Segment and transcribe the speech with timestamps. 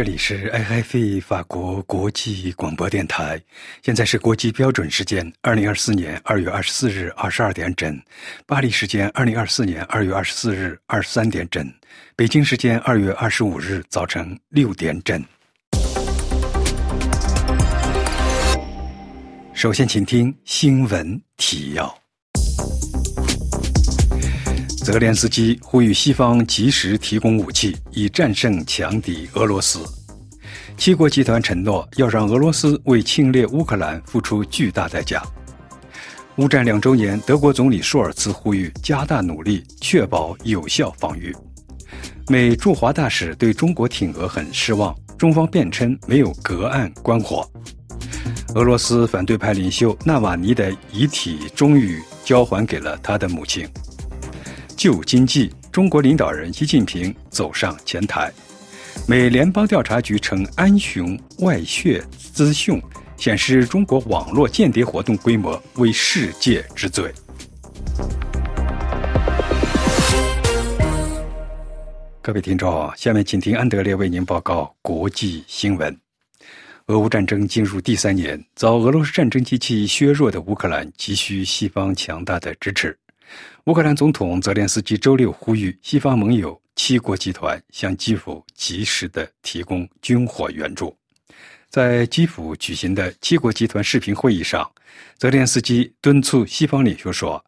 [0.00, 3.38] 这里是 IFI 法国国际广播电台，
[3.82, 8.00] 现在是国际标准时间二零二四年二月二十四日二十二点整，
[8.46, 11.70] 巴黎时间二零二四年二月二十四日二十三点整，
[12.16, 15.22] 北京时间二月二十五日早晨六点整。
[19.52, 21.94] 首先，请听新闻提要。
[24.82, 29.80] 泽连斯基呼吁西方及时提供武器，以战胜强敌俄罗斯。
[30.78, 35.22] 七国集团承诺要让俄罗斯为侵略乌克兰付出巨大代价。
[36.36, 41.36] 乌战两周年，德国总理舒尔茨呼吁加大努力，确保有效防御。
[42.28, 47.46] 美驻华大使对中国挺俄很失望，中方辩称没有隔岸观火。
[48.54, 53.68] 俄罗斯反对派领袖纳瓦尼的遗体终于交还给了他的母亲。
[54.80, 58.32] 旧经济，中国领导人习近平走上前台。
[59.06, 62.80] 美联邦调查局称，安雄外泄资讯
[63.18, 67.12] 显示，中国网络间谍活动规模为世界之最。
[72.22, 75.94] 各位听众，下面请听安德烈为您报告国际新闻。
[76.86, 82.96] 俄乌战争进入第三年，遭俄罗斯战争机器削弱的乌克兰急需西方强大的支持。
[83.64, 90.96] 乌克兰总统泽连斯基周六呼吁西方盟友七国集团向基辅及时的提供军火援助。
[91.68, 94.68] 在基辅举行的七国集团视频会议上，
[95.16, 97.44] 泽连斯基敦促西方领袖说：“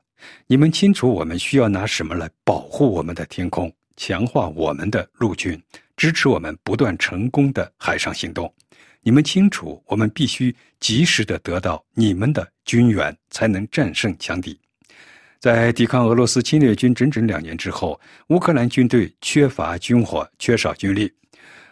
[0.46, 5.60] 你们清楚我们需要拿什么来保护我们的天空，强化我们的陆军，
[5.96, 8.52] 支持我们不断成功的海上行动。
[9.00, 14.56] 你们清楚我们必须及时的得到你们的军援，才能战胜强敌。”
[15.42, 21.12] 在抵抗俄罗斯侵略军整整两年之后，乌克兰军队缺乏军火，缺少军力，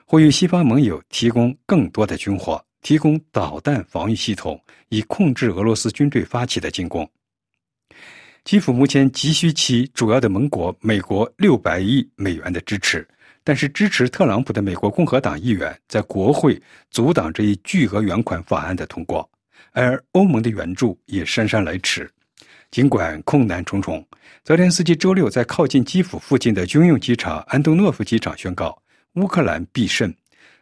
[0.04, 7.08] 呼吁西方盟友提供更多的军火，提供导弹防御系统，以控制俄罗斯军队发起的进攻。
[8.42, 13.06] 基辅目前急需其主要的盟国美国六百亿美元的支持，
[13.44, 16.60] 但是支持特朗普的美国共和党议员在国会
[16.90, 19.30] 阻挡这一巨额援款法案的通过，
[19.70, 22.10] 而欧盟的援助也姗姗来迟。
[22.70, 24.06] 尽管困难重重，
[24.44, 28.80] 泽连斯基周六在靠近基辅附近的军用机场安东诺夫机场宣告，
[29.14, 30.12] 乌克兰必胜。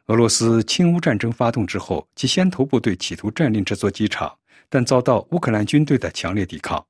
[0.06, 4.34] 俄罗斯侵乌战争发动之后，其先头部队企图占领这座机场，
[4.70, 6.82] 但遭到乌克兰军队的强烈抵抗。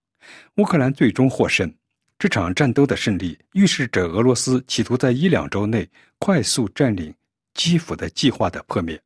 [0.58, 1.68] 乌克兰最终获胜。
[2.16, 7.12] 这场战斗的胜利预示着俄罗斯企图在一两周内快速占领
[7.54, 9.00] 基辅的计划的破灭。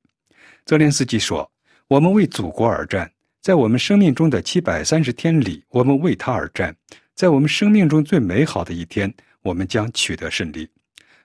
[0.66, 1.50] 泽连斯基说
[1.88, 3.10] ：“我们为祖国而战。”
[3.42, 6.72] 在我们生命中的七百三十天里，我们为他而战。
[7.12, 10.69] 在我们生命中最美好的一天，我们将取得胜利。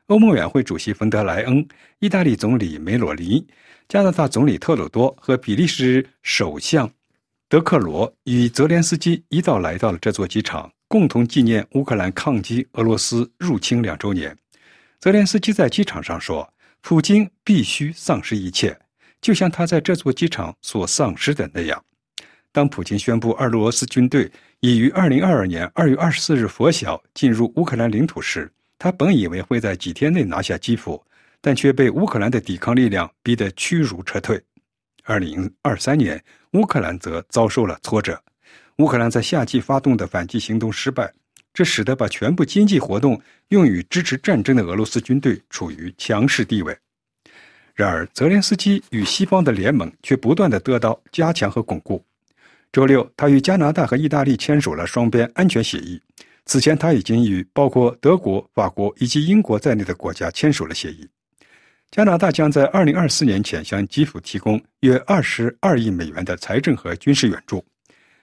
[0.08, 1.64] 欧盟委员会主席冯德莱恩、
[2.00, 3.46] 意大利总理梅洛尼、
[3.88, 6.90] 加拿大总理特鲁多和比利时首相
[7.48, 14.36] 德克罗与泽连斯基一道来到了这座机场，共同纪念乌克兰抗击俄罗斯入侵两周年。
[15.00, 16.52] 泽连斯基在机场上说
[16.82, 18.76] ：“普京必须丧失一切，
[19.22, 21.80] 就像他在这座机场所丧失的那样。”
[22.58, 24.28] 当普京宣布俄罗斯军队
[24.62, 31.00] 已于二零二二年二月二十四日拂晓进入乌克兰领土时，他本以为会在几天内拿下基辅，
[31.40, 34.42] 但却被乌克兰的抵抗力量逼得屈辱撤退。
[35.04, 36.20] 二零二三年，
[36.54, 38.20] 乌克兰则遭受了挫折，
[38.78, 41.14] 乌克兰在夏季发动的反击行动失败，
[41.54, 46.76] 这使得把全部经济活动用于支持战争的俄罗斯军队处于强势地位。
[47.76, 52.04] 然而，泽连斯基与西方的联盟却不断的得到加强和巩固。
[52.72, 56.00] 周六，他与加拿大和意大利签署了双边安全协议。
[56.46, 61.08] 此前，他已经与包括德国、法国以及英国在内的国家签署了协议。
[61.92, 67.64] 加拿大将在2024年前向基辅提供约22亿美元的财政和军事援助。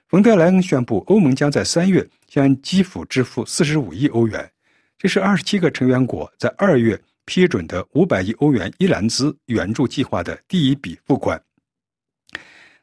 [0.08, 4.48] 冯德莱恩宣布，欧盟将在三月向基辅支付45亿欧元，
[4.98, 11.40] 这是27个成员国在二月批准的500亿欧元伊兰兹援助计划的第一笔付款。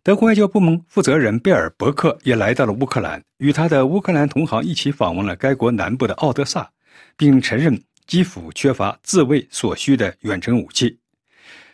[0.03, 6.68] 德国外交部门负责人贝尔伯克也来到了乌克兰，与他的乌克兰同行一起访问了该国南部的奥德萨，
[7.15, 10.98] 并承认基辅缺乏自卫所需的远程武器。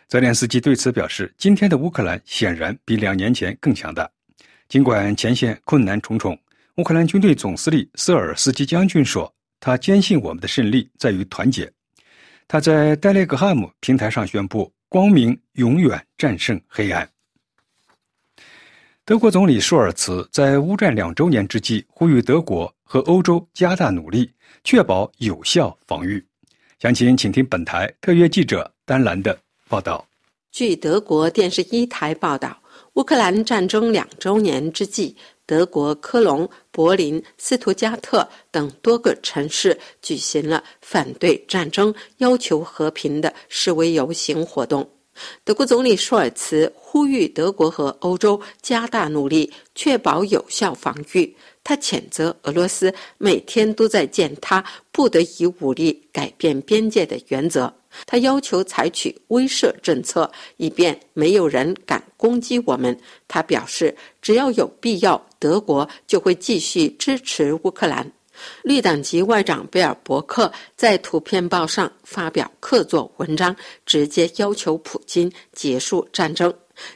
[0.08, 4.06] 泽连斯基对此表示：“今天的乌克兰显然比两年前更强大，
[4.68, 6.38] 尽管前线困难重重。”
[6.76, 11.72] 乌克兰军队总司令瑟尔斯基将军说：“他坚信我们的胜利在于团结。”
[12.46, 17.08] 他在戴列格汉姆平台上宣布：“光明永远战胜黑暗。”
[19.08, 24.30] 德国总理舒尔茨在乌战两周年之际呼吁德国和欧洲加大努力，
[24.64, 26.22] 确保有效防御。
[26.78, 29.34] 详情请听本台特约记者丹兰的
[29.66, 30.06] 报道。
[30.52, 32.54] 据德国电视一台报道，
[32.96, 35.16] 乌克兰战争两周年之际，
[35.46, 44.86] 德国科隆、柏林、斯图加特等多个城市举行了反对战争、要求和平的示威游行活动。
[45.44, 51.36] 德国总理舒尔茨呼吁德国和欧洲加大努力，确保有效防御。
[51.62, 57.72] 他谴责俄罗斯每天都在践踏不得以武力改变边界的原则。
[58.06, 62.98] 他要求采取威慑政策，以便没有人敢攻击我们。
[63.26, 68.10] 他表示，只要有必要，德国就会继续支持乌克兰。
[68.62, 73.54] 绿党籍外长贝尔伯克在《图片报》上发表客座文章，
[73.86, 76.52] 直接要求普京结束战争。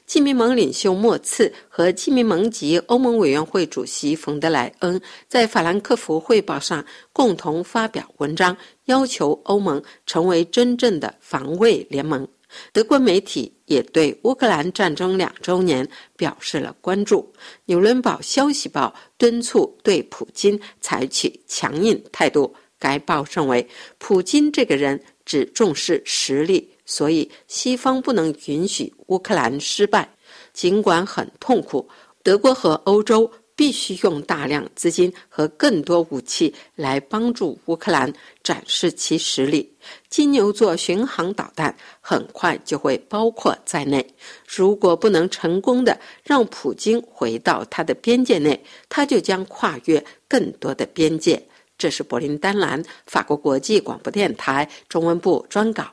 [0.06, 12.28] 基民盟领袖莫茨和基民盟及欧盟委员会主席冯德莱恩在《法兰克福汇报》上共同发表文章，要求欧盟成为真正的防卫联盟。
[12.72, 17.32] 德国媒体也对乌克兰战争两周年表示了关注。
[17.66, 22.54] 纽伦堡消息报敦促对普京采取强硬态度。
[22.78, 23.68] 该报认为，
[23.98, 26.68] 普京这个人只重视实力。
[26.84, 30.16] 所以，西方不能允许乌克兰失败，
[30.52, 31.88] 尽管很痛苦。
[32.24, 33.30] 德国和欧洲
[33.62, 38.12] 必须用大量资金和更多武器来帮助乌克兰
[38.42, 39.72] 展示其实力。
[40.08, 44.04] 金牛座巡航导弹很快就会包括在内。
[44.48, 51.40] 如果不能成功的让普京回到他的边界内，他就将跨越更多的边界。
[51.78, 55.86] 这是柏林丹兰法国国际广播电台中文部专稿。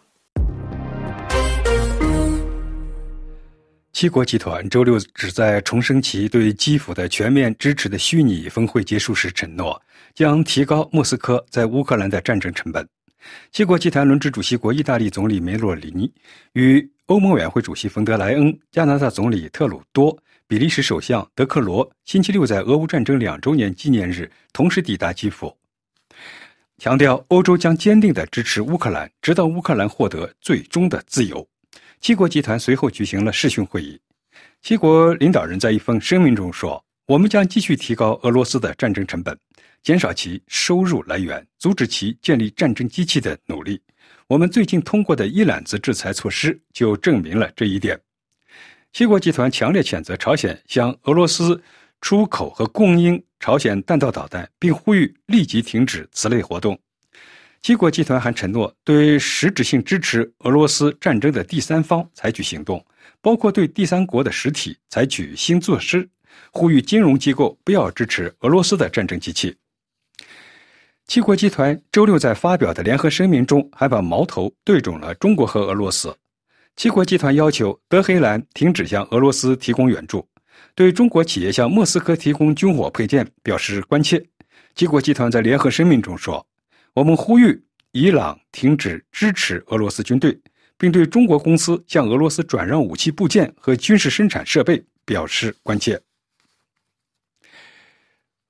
[3.99, 9.81] 七国集团周六只在重申其对基辅的全面支持的虚拟峰会结束时承诺，
[10.15, 12.87] 将提高莫斯科在乌克兰的战争成本。
[13.51, 16.09] 七国集团轮值主席国意大利总理梅洛尼
[16.53, 20.17] 与欧盟委员会主席冯德莱恩、加拿大总理特鲁多、
[20.47, 25.53] 比利时首相德克罗星期六在俄乌战争两周年纪念日同时抵达基辅，
[26.77, 31.45] 强调欧洲将坚定地支持乌克兰，直到乌克兰获得最终的自由。
[32.01, 33.99] 七国集团随后举行了视讯会议。
[34.61, 39.37] 七国领导人在一封声明中说：“我们将继续提高俄罗斯的战争成本，
[39.83, 43.81] 减少其收入来源，阻止其建立战争机器的努力。
[44.27, 47.99] 我们最近通过的一揽子制裁措施就证明了这一点。”
[48.93, 51.61] 七国集团强烈谴责朝鲜向俄罗斯
[52.01, 56.79] 出口和供应朝鲜弹道导弹，并呼吁立即停止此类活动。
[57.61, 62.83] 七国集团还承诺对实质性支持俄罗斯战争的第三方采取行动，
[63.21, 66.07] 包括对第三国的实体采取新措施，
[66.51, 69.53] 呼吁金融机构不要支持俄罗斯的战争机器。
[71.05, 76.15] 七国集团周六在发表的联合声明中，还把矛头对准了中国和俄罗斯。
[76.77, 80.25] 七国集团要求德黑兰停止向俄罗斯提供援助，
[80.75, 84.23] 对中国企业向莫斯科提供军火配件表示关切。
[84.75, 86.45] 七国集团在联合声明中说。
[86.93, 90.37] 我们呼吁伊朗停止支持俄罗斯军队，
[90.77, 95.99] 并对中国公司向俄罗斯转让武器部件和军事生产设备表示关切。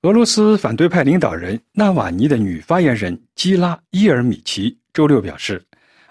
[0.02, 5.62] 俄罗斯反对派领导人纳瓦尼的女发言人基拉伊尔米奇周六表示，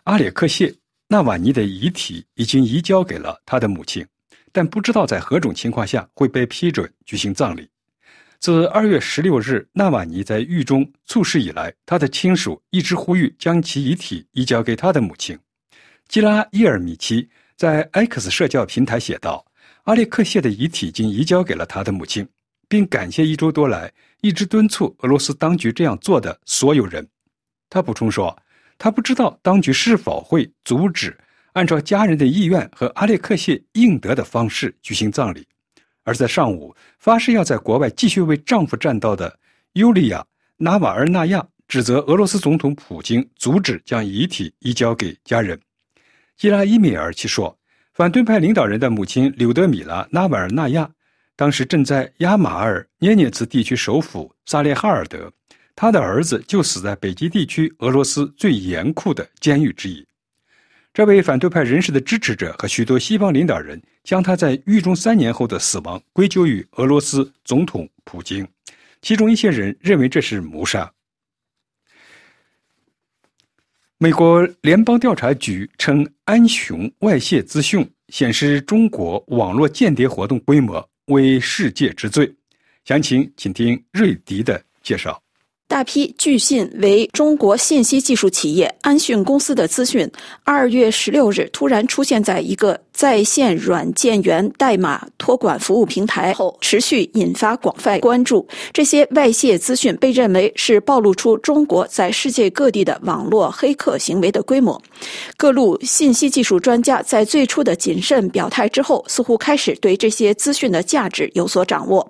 [0.03, 0.67] 阿列克谢·
[1.07, 4.05] 纳瓦尼的遗体已经移交给了他的母亲，
[4.51, 7.67] 但不知道在何种情况下会被批准举行葬礼。
[8.39, 15.37] 自二月十六日纳瓦尼在狱中猝逝以来，他的亲属一直呼吁将其遗体移交给他的母亲
[16.07, 17.27] 基拉伊尔米奇。
[17.57, 19.45] 在 X 社交平台写道
[19.83, 22.25] ：“阿列克谢的遗体已经移交给了他的母亲，
[22.69, 23.91] 并感谢一周多来
[24.21, 27.05] 一直敦促俄罗斯当局这样做的所有人。”
[27.69, 28.33] 他补充说
[28.79, 31.17] ：“他不知道当局是否会阻止
[31.51, 35.45] 按照家人的意愿和阿列克谢应得的方式举行葬礼。”
[36.09, 39.37] 而在上午，发誓要在国外继续为丈夫战斗的
[39.73, 40.17] 尤利亚·
[40.57, 45.59] 纳瓦尔纳亚指责俄罗斯总统普京阻止将遗体移交给家人。
[46.35, 47.55] 基拉伊米尔奇说，
[47.93, 50.89] 反对派领导人的母亲柳德米拉·纳瓦尔纳亚
[51.35, 55.31] 当时正在亚马尔涅涅茨地区首府萨列哈尔德，
[55.75, 60.03] 他的儿子就死在北极地区俄罗斯最严酷的监狱之一。
[60.99, 68.45] 这位反对派人士的支持者和许多西方领导人将他在狱中三年后的死亡归咎于俄罗斯总统普京，
[69.01, 70.91] 其中一些人认为这是谋杀。
[73.97, 82.29] 美国联邦调查局称，安雄外泄资讯显示中国网络间谍活动规模为世界之最。
[82.83, 85.17] 详情请听瑞迪的介绍。
[85.69, 90.09] 大批据信为中国信息技术企业安讯公司的资讯，
[90.43, 98.45] 二月十六日突然出现在一个在线软件源代码托管服务平台后，持续引发广泛关注。
[98.73, 104.81] 这些外泄资讯被认为是暴露出中国在世界各地的网络黑客行为的规模。
[105.37, 112.05] 各路信息技术专家在最初的谨慎表态之后，似乎开始对这些资讯的价值有所掌握。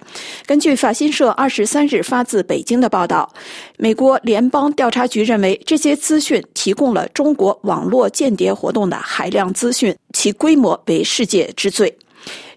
[0.47, 3.31] 根据法新社二十三日发自北京的报道，
[3.77, 10.77] 美国联邦调查局认为这些资讯提供了中国网络间谍活动的海量资讯，其规模。
[10.87, 11.97] 为世界之最。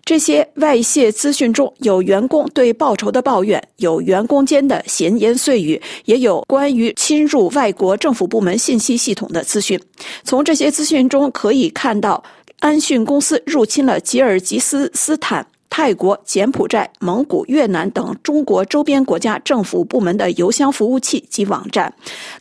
[0.04, 9.80] 这些外泄资讯中有员工对报酬的抱怨，有员工间的闲言碎语，也有关于侵入外国政府部门信息系统的资讯。
[10.24, 12.20] 从这些资讯中可以看到，
[12.58, 15.46] 安讯公司入侵了吉尔吉斯斯坦。
[15.74, 21.90] 泰国、柬埔寨、蒙古、越南等中国周边国家政府部门的邮箱服务器及网站，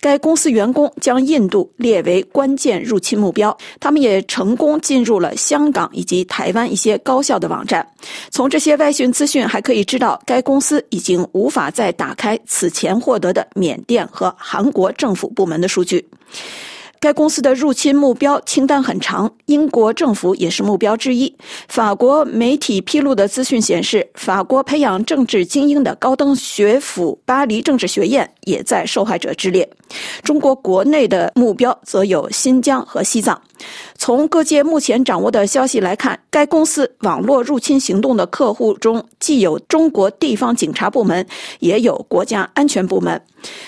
[0.02, 3.58] 该公司员工将印度列为关键入侵目标。
[3.80, 7.88] 他们也成功进入了香港以及台湾一些高校的网站。
[8.32, 16.06] 从这些外讯资讯还可以知道，该公司已经无法再打开此前获得的缅甸和韩国政府部门的数据。
[17.02, 21.36] 该公司的入侵目标清单很长，英国政府也是目标之一。
[21.68, 29.68] 法国媒体披露的资讯显示，法国培养政治精英的高等学府巴黎政治学院也在受害者之列。
[30.22, 33.42] 中国国内的目标则有新疆和西藏。
[33.98, 41.26] 从各界目前掌握的消息来看，该公司网络入侵行动的客户中既有中国地方警察部门，
[41.60, 43.20] 也有国家安全部门。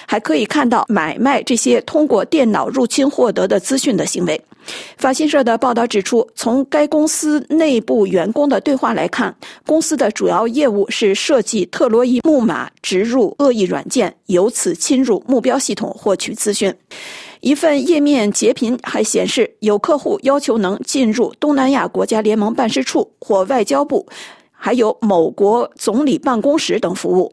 [0.05, 4.41] 还可以看到买卖这些通过电脑入侵获得的资讯的行为。
[4.97, 9.33] 法新社的报道指出，从该公司内部员工的对话来看，
[9.65, 16.73] 公司的主要业务是设计特洛伊木马，植入恶意软件，由此侵入目标系统获取资讯。
[17.39, 24.05] 一份页面截屏还显示，有客户要求能进入东南亚国家联盟办事处或外交部，
[24.51, 27.31] 还有某国总理办公室等服务。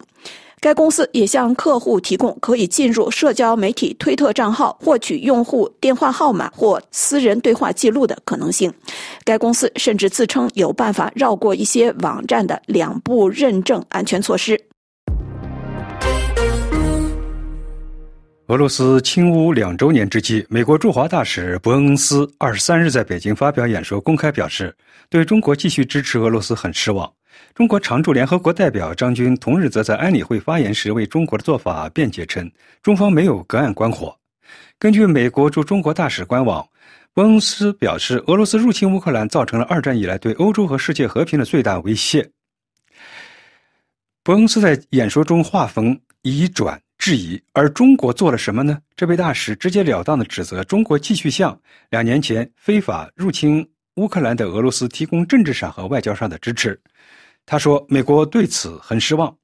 [0.63, 8.71] 该公司也向客户提供可以进入社交媒体推特账号、获取用户电话号码或私人对话记录的可能性。
[9.25, 14.61] 该公司甚至自称有办法绕过一些网站的两步认证安全措施。
[18.49, 24.77] 俄罗斯侵乌两周年之际，美国驻华大使伯恩斯二十三日在北京发表演说，公开表示
[25.09, 27.11] 对中国继续支持俄罗斯很失望。
[27.55, 32.51] 中国常驻联合国代表张军同日则在安理会发言时为中国的做法辩解称，
[32.83, 34.17] 中方没有隔岸观火。
[34.79, 36.67] 根据美国驻中国大使官网，
[37.13, 42.31] 伯恩斯表示，俄罗斯入侵乌克兰造成了二战以来对欧洲和世界和平的最大威胁。
[44.23, 46.81] 伯恩斯在演说中话锋一转。
[46.97, 48.79] 质疑，而中国做了什么呢？
[48.95, 56.79] 这位大使直截了当地指责中国继续向两年前非法入侵乌克兰的俄罗斯提供政治上和外交上的支持。
[57.51, 59.37] 他说：“美国对此很失望。”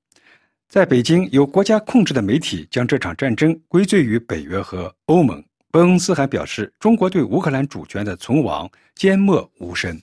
[0.71, 5.45] 在北京，由国家控制的媒体将这场战争归罪于北约和欧盟。
[5.73, 10.01] 伯恩斯还表示，中国对乌克兰主权的存亡缄默无声。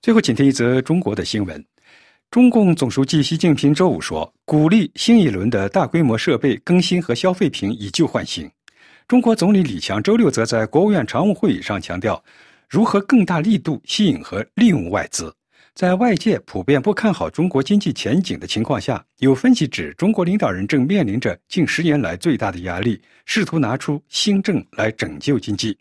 [0.00, 1.62] 最后，请听一则中国的新闻。
[2.30, 8.50] 中共总书记习近平周五说，鼓励新一轮的大规模设备更新和消费品以旧换新。
[9.06, 12.24] 中国总理李强周六则在国务院常务会议上强调，
[12.66, 15.30] 如何更大力度吸引和利用外资。
[15.80, 25.74] 在外界普遍不看好中国经济前景的情况下，有分析指，中国领导人正面临着近十年来最大的压力，试图拿出新政来拯救经济。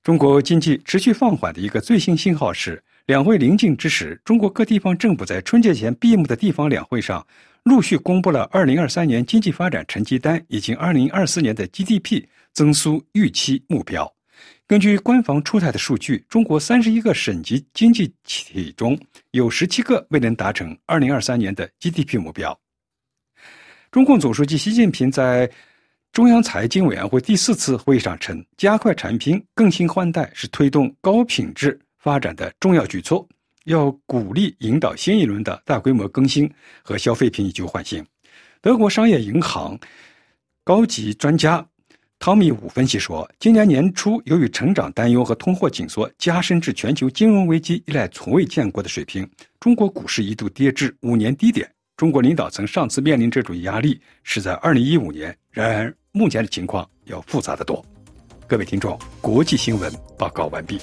[0.00, 2.80] 中国经济持续放缓的一个最新信号是。
[3.06, 7.26] 两会临近之时，中国各地方政府在春节前闭幕的地方两会上，
[7.64, 14.15] 陆续公布了2023年经济发展成绩单以及2024年的 GDP 增速预期目标。
[14.68, 18.98] 根据官方出台的数据，中国31个省级经济体中
[19.30, 22.58] 有17个未能达成2023年的 GDP 目标。
[23.92, 25.48] 中共总书记习近平在
[26.10, 31.78] 中央财经委员会第四次会议上称，加快产品更新换代是推动高品质。
[31.98, 33.26] 发展的重要举措，
[33.64, 36.48] 要鼓励引导新一轮的大规模更新
[36.82, 38.04] 和消费品以旧换新。
[38.60, 39.78] 德国商业银行
[40.64, 41.64] 高级专家
[42.18, 49.28] 汤米五分析说，今年年初由于成长担忧和通货紧缩加深至全球金融危机以来从未见过的水平，
[49.60, 51.70] 中国股市一度跌至五年低点。
[51.96, 57.84] 中国领导层上次面临这种压力是在二零一五年，然而目前的情况要复杂的多。
[58.46, 60.80] 各位听众，国际新闻报告完毕。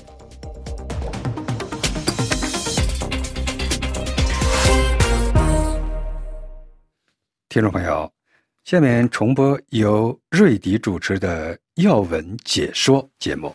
[7.50, 8.12] 听众朋友，
[8.66, 13.54] 下面重播由瑞迪主持的要闻解说节目。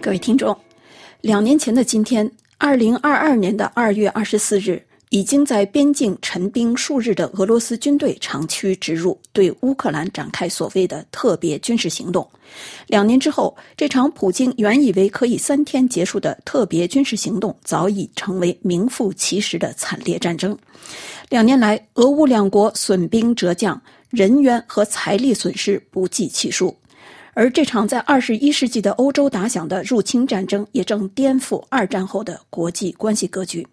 [0.00, 0.58] 各位听众
[1.20, 12.26] 两年前的今天二零二二年的二月二十四日已经在边境陈兵数日的俄罗斯军队长驱直入，对乌克兰展开所谓的特别军事行动。
[12.86, 20.56] 两年之后，这场普京原以为可以三天结束的特别军事行动，早已成为名副其实的惨烈战争。
[21.28, 23.78] 两年来，俄乌两国损兵折将，
[24.08, 26.74] 人员和财力损失不计其数。
[27.34, 33.66] 而这场在二十一世纪的欧洲打响的入侵战争，也正颠覆二战后的国际关系格局。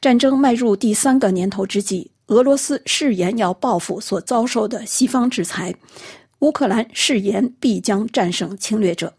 [0.00, 5.74] 战争迈入第三个年头之际，俄罗斯誓言要报复所遭受的西方制裁，
[6.40, 9.12] 乌克兰誓言必将战胜侵略者。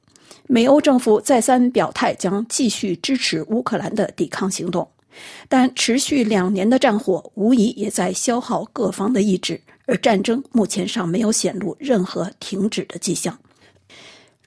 [0.48, 4.88] 美欧政府再三表态将继续支持乌克兰的抵抗行动，
[5.48, 13.38] 但持续两年的战火无疑也在消耗各方的意志，而战争目前尚没有显露任何停止的迹象。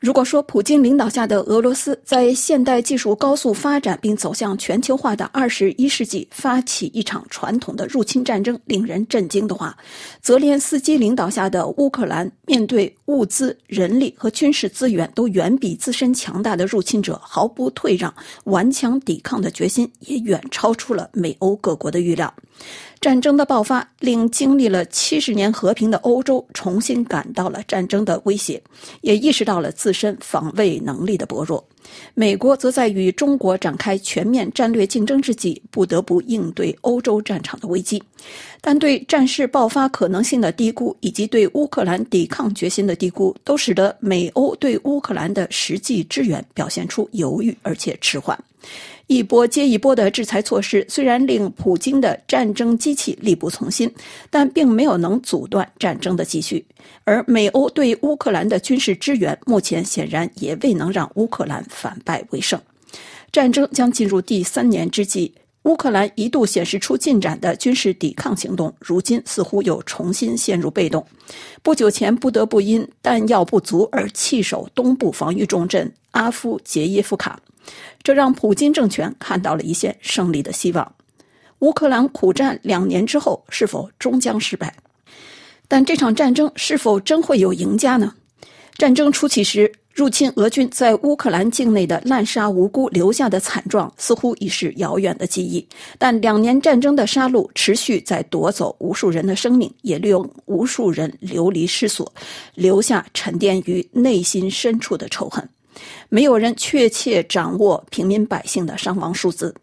[0.02, 9.76] 如果说普京领导下的俄罗斯在现代技术高速发展并走向全球化的二十一世纪发起一场传统的入侵战争令人震惊的话，
[10.20, 22.34] 泽连斯基领导下的乌克兰面对物资、人力和军事资源都远比自身强大的入侵者毫不退让、顽强抵抗的决心，也远超出了美欧各国的预料。
[23.02, 28.62] 战争的爆发令经历了七十年和平的欧洲重新感到了战争的威胁，
[29.00, 31.66] 也意识到了自身防卫能力的薄弱。
[32.14, 38.00] 美国则在与中国展开全面战略竞争之际，不得不应对欧洲战场的危机。
[38.60, 48.38] 但对战事爆发可能性的低估，以及对乌克兰抵抗决心的低估，都使得美欧对乌克兰的实际支援表现出犹豫而且迟缓。
[49.08, 53.92] 一波接一波的制裁措施虽然令普京的战争机器力不从心，
[54.30, 56.64] 但并没有能阻断战争的继续。
[57.04, 62.58] 而美欧对乌克兰的军事支援，目前显然也未能让乌克兰反败为胜。
[63.30, 65.34] 战争将进入第三年之际，
[65.64, 71.04] 乌克兰一度显示出进展的军事抵抗行动，如今似乎又重新陷入被动。
[71.62, 77.38] 不久前不得不因弹药不足而弃守东部防御重镇阿夫杰耶夫卡。
[78.02, 80.94] 这让普京政权看到了一线胜利的希望。
[81.60, 84.74] 乌克兰苦战两年之后，是否终将失败？
[85.68, 88.14] 但这场战争是否真会有赢家呢？
[88.76, 95.66] 战争初期时，入侵俄军在乌克兰境内的滥杀无辜留下的惨状，似乎已是遥远的记忆。
[95.98, 102.12] 但两年战争的杀戮持续在夺走无数人的生命，也令无数人流离失所，
[102.54, 105.48] 留下沉淀于内心深处的仇恨。
[106.08, 109.54] 没有人确切掌握平民百姓的伤亡数字。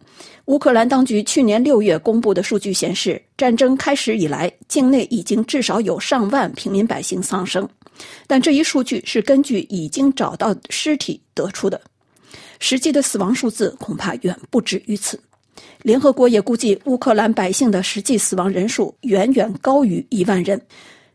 [0.45, 7.67] 乌克兰当局去年六月公布的数据显示，战争开始以来，境内已经至少有上万平民百姓丧生。
[8.26, 11.80] 但这一数据是根据已经找到尸体得出的，
[12.60, 15.19] 实际的死亡数字恐怕远不止于此。
[15.84, 20.60] 联合国也估计，乌克兰百姓的实际死亡人数远远高于一万人。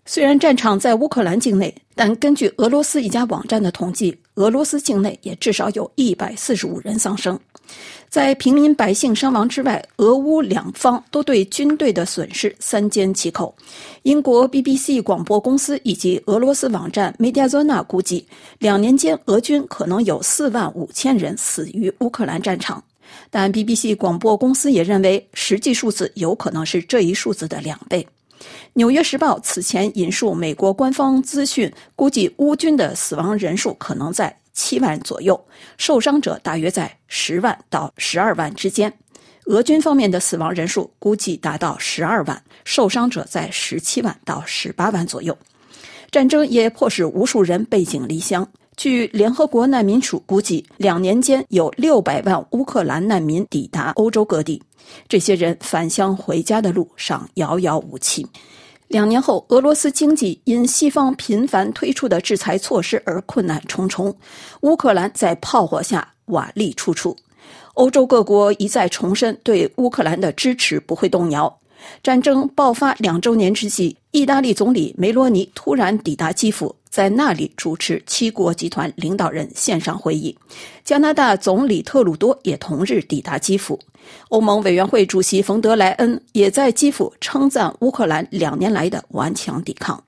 [0.07, 7.39] 虽然战场在乌克兰境内，但根据俄罗斯一家网站的统计，俄罗斯境内也至少有一百四十五人丧生。
[8.09, 13.55] 在平民百姓伤亡之外，俄乌两方都对军队的损失三缄其口。
[14.03, 18.27] 英国 BBC 广播公司以及俄罗斯网站 Mediazona 估计，
[18.59, 22.83] 两年间俄军可能有四万五千人死于乌克兰战场。
[23.31, 28.03] 但 BBC 广播公司也认为，实际数字有可能是这一数字的两倍。
[28.75, 35.39] 《纽约时报》此前引述美国官方资讯，估计乌军的死亡人数可能在七万左右，
[35.77, 38.93] 受伤者大约在十万到十二万之间。
[39.47, 45.37] 俄军方面的死亡人数估计达到十二万，受伤者在十七万到十八万左右。
[46.11, 48.49] 战争也迫使无数人背井离乡。
[48.77, 54.61] 据联合国难民署估计，两年间有六百万乌克兰难民抵达欧洲各地。
[55.09, 58.27] 这些人返乡回家的路上遥遥无期。
[58.89, 64.15] 两年后，俄罗斯经济因西方频繁推出的制裁措施而困难重重。
[64.61, 67.17] 乌克兰在炮火下瓦砾处处。
[67.75, 71.59] 欧洲各国一再重申对乌克兰的支持不会动摇。
[72.03, 76.75] 战争爆发两周年之际，意大利总理梅罗尼突然抵达基辅。
[76.91, 80.39] 在那里主持七国集团领导人线上会议，
[80.85, 83.77] 加拿大总理特鲁多也同日抵达基辅，
[84.29, 90.01] 欧盟委员会主席冯德莱恩也在基辅称赞乌克兰两年来的顽强抵抗。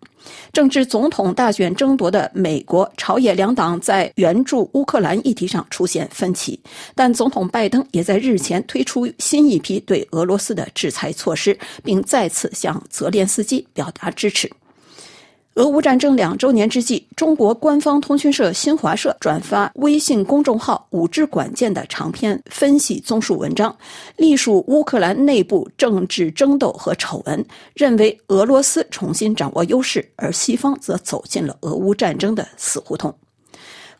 [0.52, 6.58] 正值总统大选争夺的美国朝野两党在援助乌克兰议题上出现分歧，
[6.94, 14.50] 但总统拜登也在日前推出新一批对俄罗斯的制裁措施，并再次向泽连斯基表达支持。
[15.56, 23.74] 俄乌战争两周年之际，中国官方通讯社新华社转发微信公众号“五之管见”的长篇分析综述文章，
[24.18, 27.42] 隶属乌克兰内部政治争斗和丑闻，
[27.74, 33.14] 认为俄罗斯重新掌握优势，而西方则走进了俄乌战争的死胡同。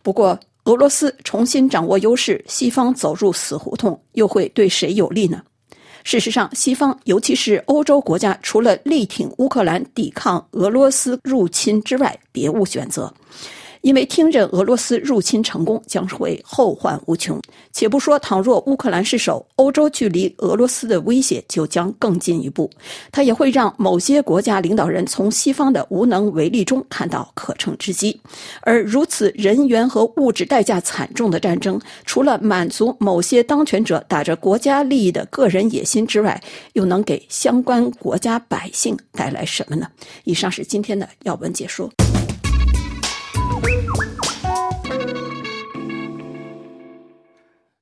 [0.03, 5.43] 不过，俄罗斯重新掌握优势，西方走入死胡同，又会对谁有利呢？
[6.07, 13.13] 事实上，西方尤其是欧洲国家，除了力挺乌克兰抵抗俄罗斯入侵之外，别无选择。
[13.87, 17.41] 因为听任俄罗斯入侵成功将会后患无穷。
[17.73, 22.69] 且不说，倘若乌克兰失守，欧洲距离俄罗斯的威胁就将更进一步。
[23.13, 28.21] 它也会让某些国家领导人从西方的无能为力中看到可乘之机。
[28.63, 39.87] 而如此人员和物质代价惨重的战争，除了满足某些当权者打着国家利益的个人野心之外，又能给相关国家百姓带来什么呢？
[40.25, 41.89] 以上是今天的要闻解说。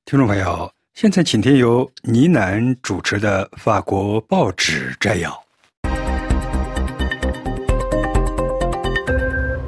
[0.07, 5.44] 听众朋友，现在请听由倪楠主持的法国报纸摘要。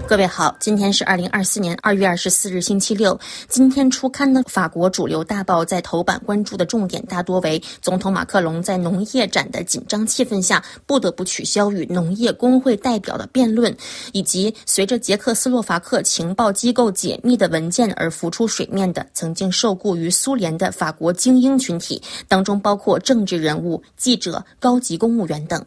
[0.08, 3.20] 各位好，今天是二零二四年二月二十四日，星期六。
[3.50, 13.76] 今天初刊的法国主流大报在头版关注的重点大多为总统马克龙在农业展的紧张气氛下不得不取消与农业工会代表的辩论，
[14.14, 25.66] 以及随着捷克斯洛伐克情报机构解密的文件而浮出水面的曾经受雇于苏联的法国精英群体，当中包括政治人物、记者、高级公务员等。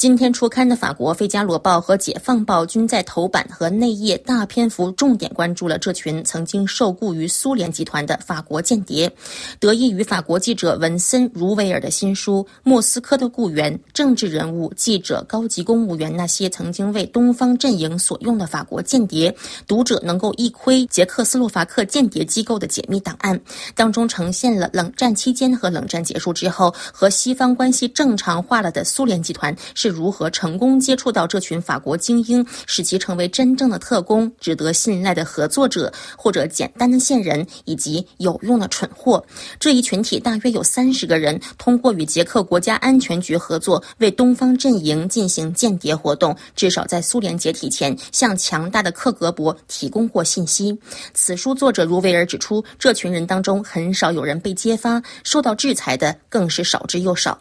[0.00, 9.12] 今天初刊的法国《费加罗报》和《解放报》均在头版和内页大篇幅重点关注了这群曾经受雇于苏联集团的法国间谍。
[9.58, 19.30] 得益于法国记者文森·茹维尔的新书《莫斯科的雇员：政治人物、记者、高级公务员那些曾经为东方阵营所用的法国间谍》，
[19.66, 23.38] 读者能够一窥捷克斯洛伐克间谍机构的解密档案，
[23.74, 29.54] 当中呈现了冷战期间和冷战结束之后和西方关系正常化了的苏联集团。
[29.74, 39.22] 是如何成功接触到这群法国精英，使其成为真正的特工、值得信赖的合作者，或者简单的线人以及有用的蠢货？
[39.58, 50.78] 这一群体大约有三十个人，通过与捷克国家安全局合作，为东方阵营进行间谍活动，至少在苏联解体前，向强大的克格勃提供过信息。
[51.12, 57.38] 此书作者茹维尔指出，这群人当中很少有人被揭发，受到制裁的更是少之又少。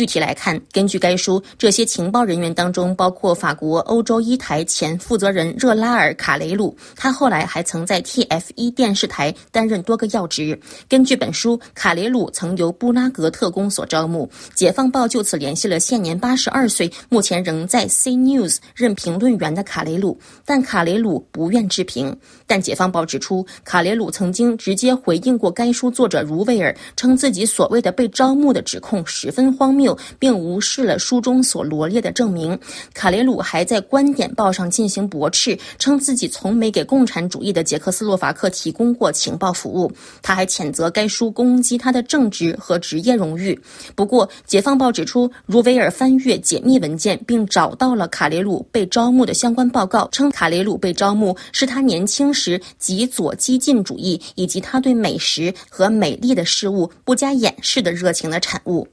[0.00, 10.58] 具体来看，根据该书，这些情报人员当中包括法国欧洲一台前负责人热拉尔·卡雷鲁，他后来还曾在 TF1 电视台担任多个要职。
[10.88, 14.26] 根据本书，卡雷鲁曾由布拉格特工所招募。
[14.54, 22.16] 解放报就此联系了现年八十二岁、目前仍在 C News 任评论员的卡雷鲁，但卡雷鲁不愿置评。
[22.46, 29.89] 但解放报指出，卡雷鲁曾经直接回应过该书作者茹维尔，称自己所谓的被招募的指控十分荒谬。
[30.18, 32.58] 并无视了书中所罗列的证明。
[32.94, 39.90] 卡雷鲁还在《观点报》上进行驳斥，称自己从没给共产主义的捷克斯洛伐克提供过情报服务。
[40.22, 43.58] 他还谴责该书攻击他的正直和职业荣誉。
[43.94, 58.86] 不过，《解放报》指出，如维尔翻阅解密文件，并找到了卡雷鲁被招募的相关报告，称卡雷鲁被招募是他年轻时极左激进主义以及他对美食和美丽的事物不加掩饰的热情的产物。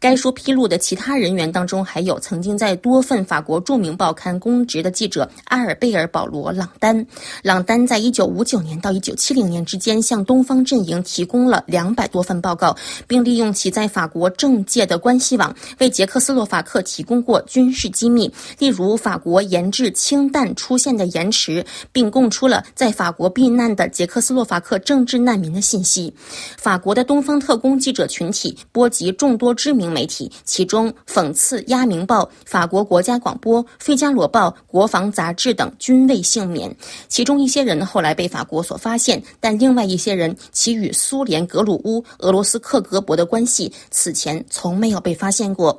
[0.00, 7.06] 该书披露的其他人员当中，还有曾经在多份法国著名报刊公职的记者阿尔贝尔·保罗·朗丹。
[7.42, 12.74] 朗丹在一九五九年到一九七零年之间，向东方阵营提供了两百多份报告，
[13.06, 26.10] 并利用其在法国政界的关系网，为捷克斯洛伐克提供过军事机密，例如法国研制氢弹出现的延迟，并供出了在法国避难的捷克斯洛伐克政治难民的信息。
[26.56, 29.50] 法国的东方特工记者群体波及众多。
[29.60, 36.74] 知名媒体，其中讽刺《鸭明报》、法国国家广播、《费加罗报》、国防杂志等均未幸免。
[37.08, 45.74] 其中一些人后来被法国所发现，但另外一些人其与苏联格鲁乌、俄罗斯克格勃的关系，此前从没有被发现过。《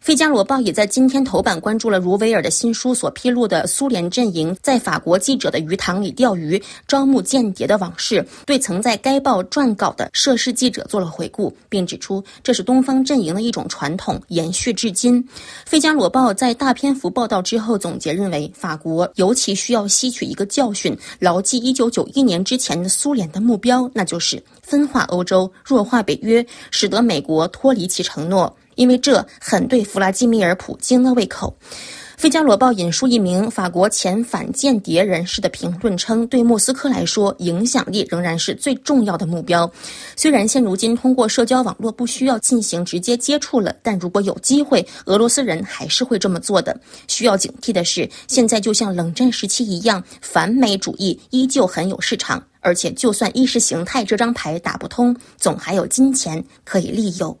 [0.00, 15.22] 费加罗报》也在今天头版关注了茹维尔的新书所披露的苏联阵营在法国记者的鱼塘里钓鱼、招募间谍的往事，对曾在该报撰稿的涉事记者做了回顾，并指出这是东方阵营的一种传统，延续至今。
[15.66, 28.56] 《费加罗报》在大篇幅报道之后总结认为，法国尤其需要吸取一个教训，牢记1991年之前的苏联的目标，那就是分化欧洲、弱化北约，使得美国脱离其承诺。
[28.80, 31.54] 因为这很对弗拉基米尔·普京的胃口。
[32.16, 39.70] 《费加罗报》引述一名法国前反间谍人士的评论称：“对莫斯科来说，影响力仍然是最重要的目标。
[40.16, 46.74] 虽然现如今通过社交网络不需要进行直接接触了，但如果有机会，俄罗斯人还是会这么做的。
[47.06, 57.36] 需要警惕的是，现在就像冷战时期一样，反美主义依旧很有市场，而且就算意识形态这张牌打不通，总还有金钱可以利诱。”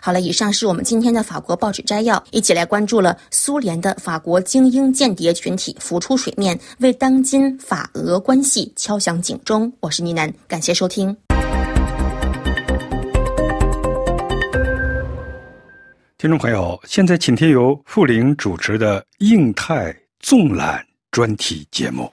[0.00, 9.72] 好了，以上是我们今天的法国报纸摘要，一起来关注了苏联的法国精英间谍群体浮出水面，为当今法俄关系敲响警钟。
[9.80, 11.16] 我是倪楠，感谢收听。
[16.16, 22.10] 听众朋友，现在请听由傅林主持的印太纵览专题节目。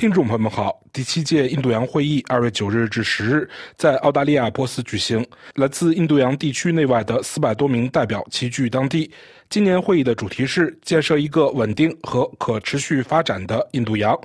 [0.00, 5.22] 听众朋友们好，第七届印度洋会议二月九日至十日在澳大利亚波斯举行，
[5.56, 9.10] 来自印度洋地区内外的四百多名代表齐聚当地。
[9.50, 14.16] 今年会议的主题是建设一个稳定和可持续发展的印度洋。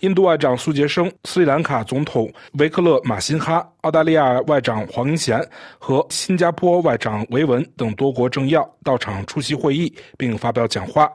[0.00, 5.42] 印度外长苏杰生、斯里兰卡总统维克勒马辛哈、澳大利亚外长黄英贤
[5.78, 11.10] 和新加坡外长维文等多国政要到场出席会议，并发表讲话。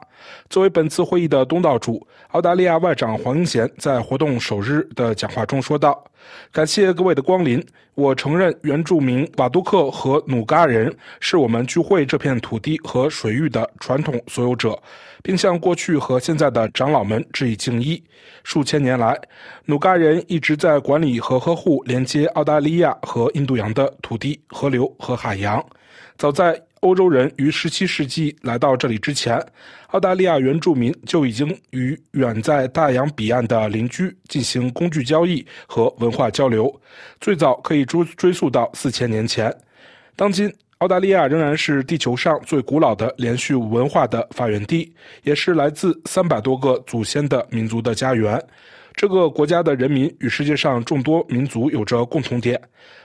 [0.50, 6.02] 作为本次会议的东道主，澳大利亚外长黄英贤在活动首日的讲话中说道。
[6.50, 7.64] 感谢各位的光临。
[7.94, 14.82] 我承认原住民瓦杜克和努嘎人是我们聚会这片土地和水域的传统所有者，
[15.22, 18.02] 并向过去和现在的长老们致以敬意。
[18.44, 19.14] 数千年来，
[19.66, 25.62] 努嘎人一直在管理和呵护连接澳大利亚和印度洋的土地、河流和海洋。
[26.16, 29.40] 早在欧洲人于17世纪来到这里之前，
[29.88, 36.68] 澳大利亚原住民就已经与远在大洋彼岸的邻居进行工具交易和文化交流，
[37.20, 39.54] 最早可以追追溯到四千年前。
[40.16, 44.92] 当今，澳大利亚仍然是地球上最古老的连续文化的发源地，
[45.22, 48.42] 也是来自三百多个祖先的民族的家园。
[48.94, 52.60] 这个国家的人民与世界上众多民族有着共同点，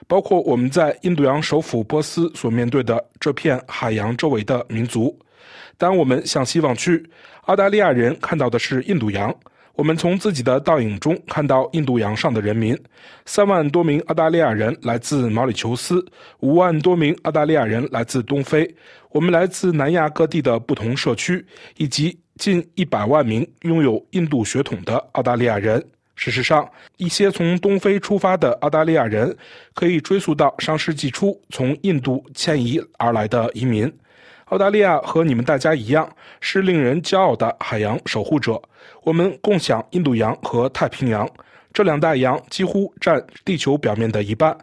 [0.08, 5.18] 包括我们在印度洋首府波斯所面对的这片海洋周围的民族。
[5.78, 7.08] 当我们向西望去，
[7.42, 9.34] 澳大利亚人看到的是印度洋。
[9.74, 12.76] 我们从自己的倒影中看到印度洋上的人民：
[13.26, 16.04] 三万多名澳大利亚人来自毛里求斯，
[16.40, 18.68] 五万多名澳大利亚人来自东非。
[19.12, 22.18] 我们来自南亚各地的不同社区，以及。
[22.38, 25.84] 近一百万名拥有印度血统的澳大利亚人。
[26.18, 29.34] 事实上，一些从东非出发的澳大利亚人
[29.76, 33.90] 可以追溯到上世纪初从印度迁移而来的移民。
[34.46, 36.10] 澳大利亚和你们大家一样，
[36.42, 38.60] 是令人骄傲的海洋守护者。
[39.04, 41.30] 我们共享印度洋和太平洋
[41.72, 44.58] 这两大洋，几乎占地球表面的一半。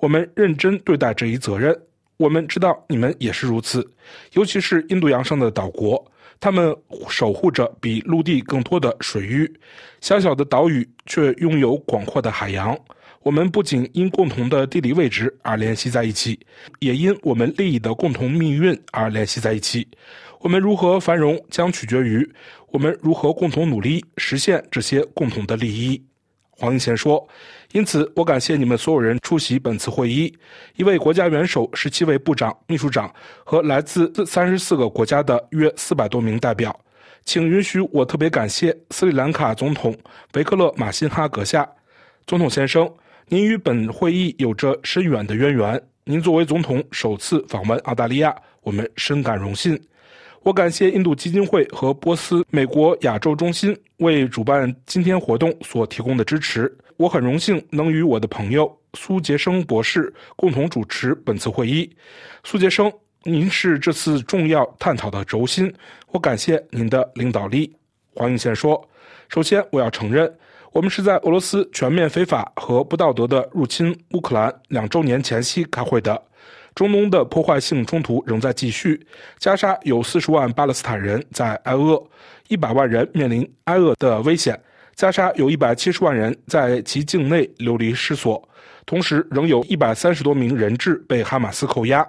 [0.00, 1.74] 我们认真对待这一责任。
[2.18, 3.88] 我们知道你们也是如此，
[4.32, 6.04] 尤其是印度洋上的岛国。
[6.40, 6.74] 他们
[7.08, 9.52] 守护着比陆地更多的水域，
[10.00, 12.78] 小小的岛屿却拥有广阔的海洋。
[13.22, 16.38] 我们不仅因共同的地理位置而联系在一起，
[16.78, 19.86] 也因我们利益的共同命运而联系在一起。
[20.40, 22.26] 我们如何繁荣，将取决于
[22.70, 26.00] 我们如何共同努力实现这些共同的利益。
[26.60, 27.24] 黄英贤说
[27.70, 30.36] ：“因此，我感谢你们所有人出席本次会议。
[30.74, 33.12] 一位国家元首、十七位部长、秘书长
[33.44, 36.76] 和来自三十四个国家的约四百多名代表。
[37.24, 39.96] 请允许我特别感谢斯里兰卡总统
[40.34, 41.68] 维克勒马辛哈阁下。
[42.26, 42.92] 总统先生，
[43.28, 45.80] 您与本会议有着深远的渊源。
[46.04, 49.80] 您作为总统首次访问澳大利亚，我们深感荣幸。”
[50.42, 56.74] 我感谢印度基金会和波斯美国亚洲中心为主办今天活动所提供的支持。
[56.96, 61.88] 我很荣幸能与我的朋友苏杰生博士共同主持本次会议。
[62.44, 62.90] 苏杰生，
[63.24, 65.72] 您是这次重要探讨的轴心，
[66.08, 67.72] 我感谢您的领导力。
[68.14, 68.82] 黄英贤说
[69.28, 70.32] ：“首先，我要承认，
[70.72, 76.20] 我们是在俄罗斯全面非法和不道德的入侵乌克兰两周年前夕开会的。”
[76.78, 79.04] 中东的破坏性冲突仍在继续，
[79.40, 82.00] 加沙有四十万巴勒斯坦人在挨饿，
[82.46, 84.56] 一百万人面临挨饿的危险。
[84.94, 88.40] 加沙有一百七十万人在其境内流离失所，
[88.86, 92.06] 同时仍有一百三十多名人质被哈马斯扣押。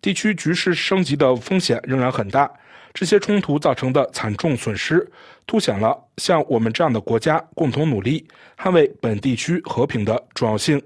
[0.00, 2.50] 地区局势升级的风险仍然很大。
[2.94, 5.06] 这些冲突造成的惨重损失，
[5.46, 10.80] 凸显了像我们这样的国家共同努力捍卫本地区和平的重要性。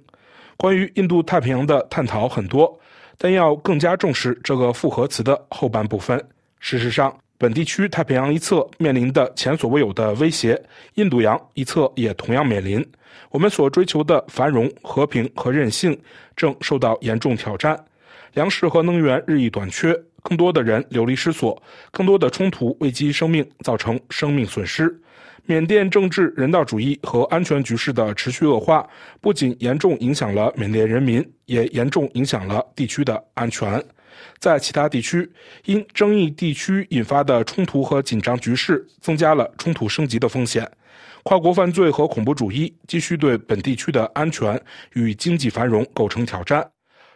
[0.57, 2.77] 关于印度太平洋的探讨很多。
[3.23, 6.21] 但要更加重视这个复合词的后半部分。
[6.59, 10.61] 事实上，本地区太平洋一侧面临的前所未有的威胁，
[10.95, 12.85] 印度洋一侧也同样面临。
[13.31, 15.97] 我们所追求的繁荣、和平和韧性
[16.35, 17.79] 正受到严重挑战，
[18.33, 25.01] 粮食和能源日益短缺，更多的人流离失所，更多的冲突危及生命，造成生命损失。
[25.45, 28.89] 缅甸政治、人道主义和安全局势的持续恶化，
[29.21, 33.83] 不仅严重影响了缅甸人民，也严重影响了地区的安全。
[34.39, 35.29] 在其他地区，
[35.65, 40.71] 因争议地区引发的冲突和紧张局势，增加了冲突升级的风险。
[41.25, 44.61] 跨国犯罪和恐怖主义继续对本地区的安全
[44.95, 46.69] 与经济繁荣构成挑战。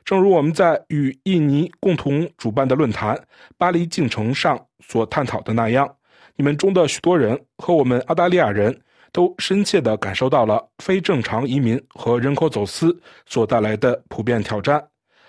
[0.05, 3.21] 正如我们在与印尼共同主办的论坛
[3.59, 5.93] “巴黎进程”上所探讨的那样，
[6.37, 8.79] 你们中的许多人和我们澳大利亚人
[9.11, 12.95] 都深切地感受到了非正常移民和人口走私
[13.25, 14.83] 所带来的普遍挑战。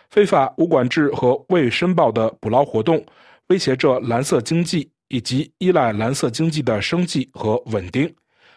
[0.10, 3.04] 非法、无管制和未申报的捕捞活动，
[3.48, 8.14] 威胁着蓝色经济以及依赖蓝色经济的生计和稳定。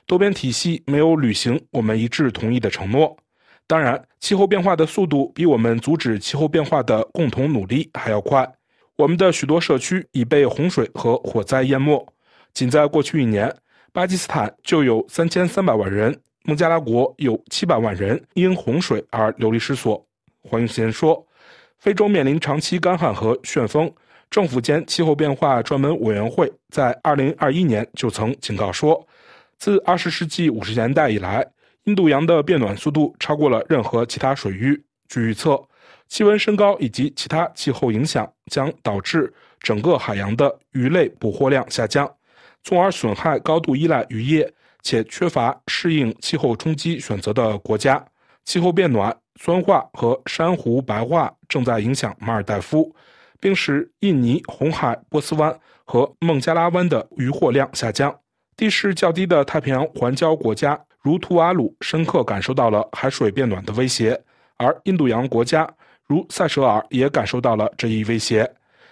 [0.07, 3.17] 多边体系没有履行我们一致同意的承诺。
[3.69, 8.53] 当然，气候变化的速度比我们阻止气候变化的共同努力还要快。
[8.97, 12.05] 我们的许多社区已被洪水和火灾淹没。
[12.55, 13.55] 仅在过去一年，
[13.93, 20.05] 巴基斯坦就有三千三百万人，孟加拉国有七百万人因洪水而流离失所。
[20.43, 21.27] 黄永贤说。
[21.79, 23.91] 非洲面临长期干旱和旋风，
[24.31, 29.03] 政府间气候变化专门委员会在2021年就曾警告说，
[29.57, 31.43] 自20世纪50年代以来，
[31.85, 34.79] 印度洋的变暖速度超过了任何其他水域。
[35.09, 35.59] 据预测，
[36.07, 42.07] 气温升高以及其他气候影响将导致整个海洋的鱼类捕获量下降，
[42.65, 48.05] 从而损害高度依赖渔业且缺乏适应气候冲击选择的国家。
[48.45, 49.17] 气候变暖。
[49.43, 52.95] 酸化和珊瑚白化正在影响马尔代夫，
[53.41, 58.15] 并使印尼、红海、波斯湾和孟加拉湾的渔获量下降。
[58.55, 64.23] 地势较低的太平洋环礁国家如图瓦鲁深刻感受到了海水变暖的威胁，
[64.59, 65.67] 而印度洋国家
[66.07, 68.47] 如塞舌尔也感受到了这一威胁。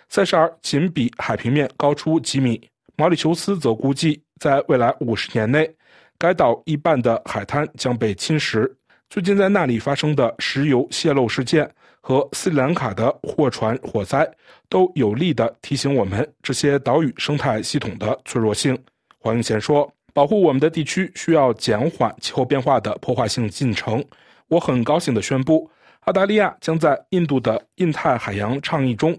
[0.09, 5.72] 塞舌尔仅比海平面高出几米，毛里求斯则估计在未来五十年内，
[6.18, 8.68] 该岛一半的海滩将被侵蚀。
[9.08, 14.28] 最近在那里发生的石油泄漏事件和斯里兰卡的货船火灾，
[14.68, 18.76] 都有力地提醒我们这些岛屿生态系统的脆弱性。
[19.20, 24.04] 黄英贤说：“保护我们的地区需要减缓气候变化的破坏性进程。”
[24.50, 29.16] 我很高兴地宣布，澳大利亚将在印度的印太海洋倡议中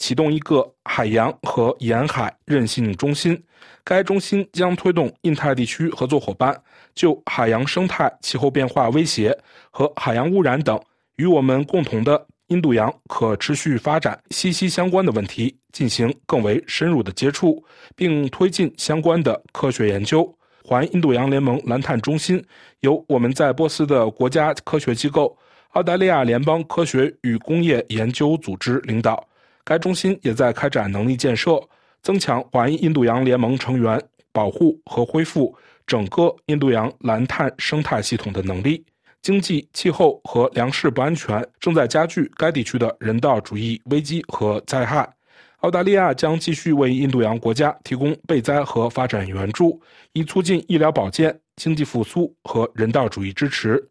[0.00, 3.40] 启动一个海洋和沿海韧性中心。
[3.84, 6.60] 该中心将推动印太地区合作伙伴。
[6.92, 9.36] 就海洋生态、气候变化威胁
[9.70, 10.78] 和海洋污染等
[11.16, 17.62] 与我们共同的印度洋可持续发展息息相关的问题进行更为深入的接触，
[17.94, 20.28] 并推进相关的科学研究。
[20.64, 22.44] 环印度洋联盟蓝碳中心
[22.80, 25.34] 由我们在波斯的国家科学机构
[25.70, 29.24] 澳大利亚联邦科学与工业研究组织领导。
[29.64, 31.60] 该中心也在开展能力建设，
[32.02, 34.00] 增强环印度洋联盟成员
[34.32, 35.54] 保护和恢复。
[35.86, 38.84] 整个印度洋蓝碳生态系统的能力，
[39.22, 45.12] 经济、气候和粮食不安全正在加剧该地区的人道主义危机和灾害。
[45.58, 53.84] 澳大利亚将继续为印度洋国家提供备灾和发展援助，以促进医疗保健、经济复苏和人道主义支持。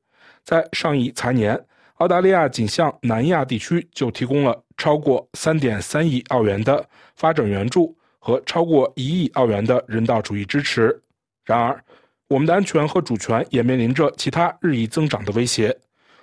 [0.45, 1.59] 在上一财年，
[1.99, 6.85] 澳大利亚仅向南亚地区就提供了超过3.3亿澳元的
[7.17, 10.97] 发展援助和超过1亿澳元的人道主义支持。
[11.43, 11.83] 然而，
[12.29, 15.77] 我们的安全和主权也面临着其他日益增长的威胁。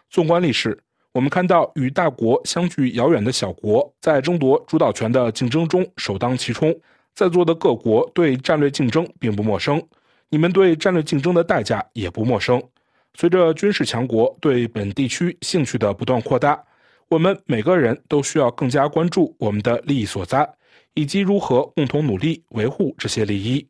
[0.08, 0.78] 纵观历史，
[1.12, 6.74] 我们看到与大国相距遥远的小国在争夺主导权的竞争中首当其冲。
[7.14, 9.82] 在座的各国对战略竞争并不陌生，
[10.30, 12.62] 你们对战略竞争的代价也不陌生。
[13.18, 16.62] 随着军事强国对本地区兴趣的不断扩大，
[17.08, 20.46] 我们每个人都需要更加关注我们的利益所在，
[20.92, 23.67] 以及如何共同努力维护这些利益。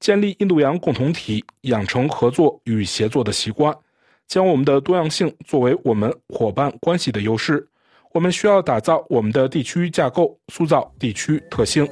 [0.00, 3.76] 建立印度洋共同体，养成合作与协作的习惯，
[4.26, 7.68] 将我们的多样性作为我们伙伴关系的优势。
[8.12, 11.86] 我们需要打造我们的地区架构，塑造地区特性。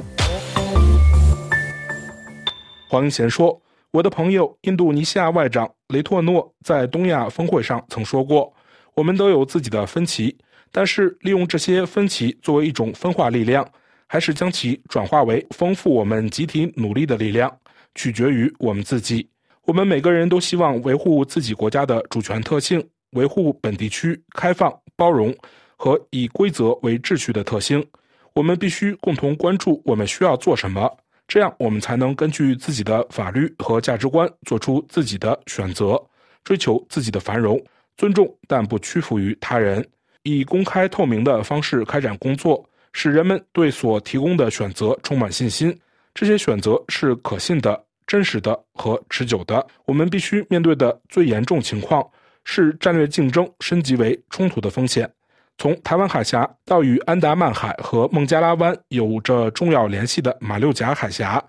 [2.88, 3.60] 黄英贤说
[3.94, 8.52] ：“我的朋友印度尼西亚外长雷托诺在东亚峰会上曾说过，
[8.94, 10.36] 我们都有自己的分歧，
[10.72, 13.64] 但是利用这些分歧作为一种分化力量，
[14.08, 17.56] 还是将其转化为丰富我们集体努力的力量。”
[17.94, 19.28] 取决于我们自己。
[19.62, 25.32] 我们每个人都希望维护自己国家的主权特性，维护本地区开放、包容
[25.76, 27.86] 和以规则为秩序的特性。
[28.34, 30.90] 我们必须共同关注我们需要做什么，
[31.26, 36.00] 这样我们才能根据自己的法律和价值观做出自己的选择，
[36.44, 37.60] 追求自己的繁荣，
[37.96, 39.86] 尊重但不屈服于他人，
[40.22, 45.76] 以公开透明的方式开展工作，使人们对所提供的选择充满信心。
[46.12, 49.66] 这些选择是可信的、真实的和持久的。
[49.86, 52.06] 我们必须面对的最严重情况
[52.44, 55.10] 是战略竞争升级为冲突的风险。
[55.56, 61.42] 从台湾海峡到与安达曼海和孟加拉湾有着重要联系的马六甲海峡，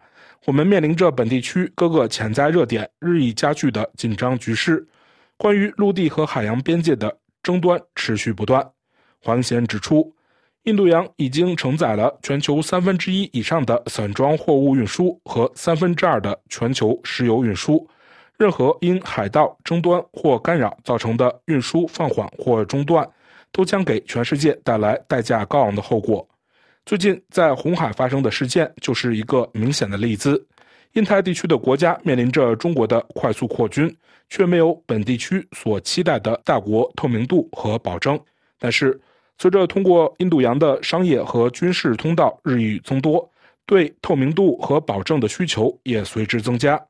[0.45, 4.87] 我们面临着本地区各个潜在热点日益加剧的紧张局势。
[5.37, 8.65] 关于陆地和海洋边界的争端持续不断。
[9.21, 10.13] 黄贤指出，
[10.63, 17.85] 印度洋已经承载了全球三分之一以上的散装货物运输和三分之二的全球石油运输。
[18.37, 23.05] 任何因海盗争端或干扰造成的运输放缓或中断。
[23.51, 26.27] 都将给全世界带来代价高昂的后果。
[26.85, 30.45] 最近在红海发生的事件就是一个明显的例子。
[30.93, 33.93] 印太地区的国家面临着中国的快速扩军，
[34.29, 38.17] 却没有本地区所期待的大国透明度和保证。
[38.57, 38.97] 但是，
[39.37, 43.29] 随着通过印度洋的商业和军事通道日益增多，
[43.65, 46.81] 对透明度和保证的需求也随之增加，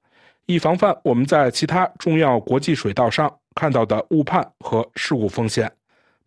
[0.46, 5.72] 以防范我们在其他重要国际水道上看到的误判和事故风险。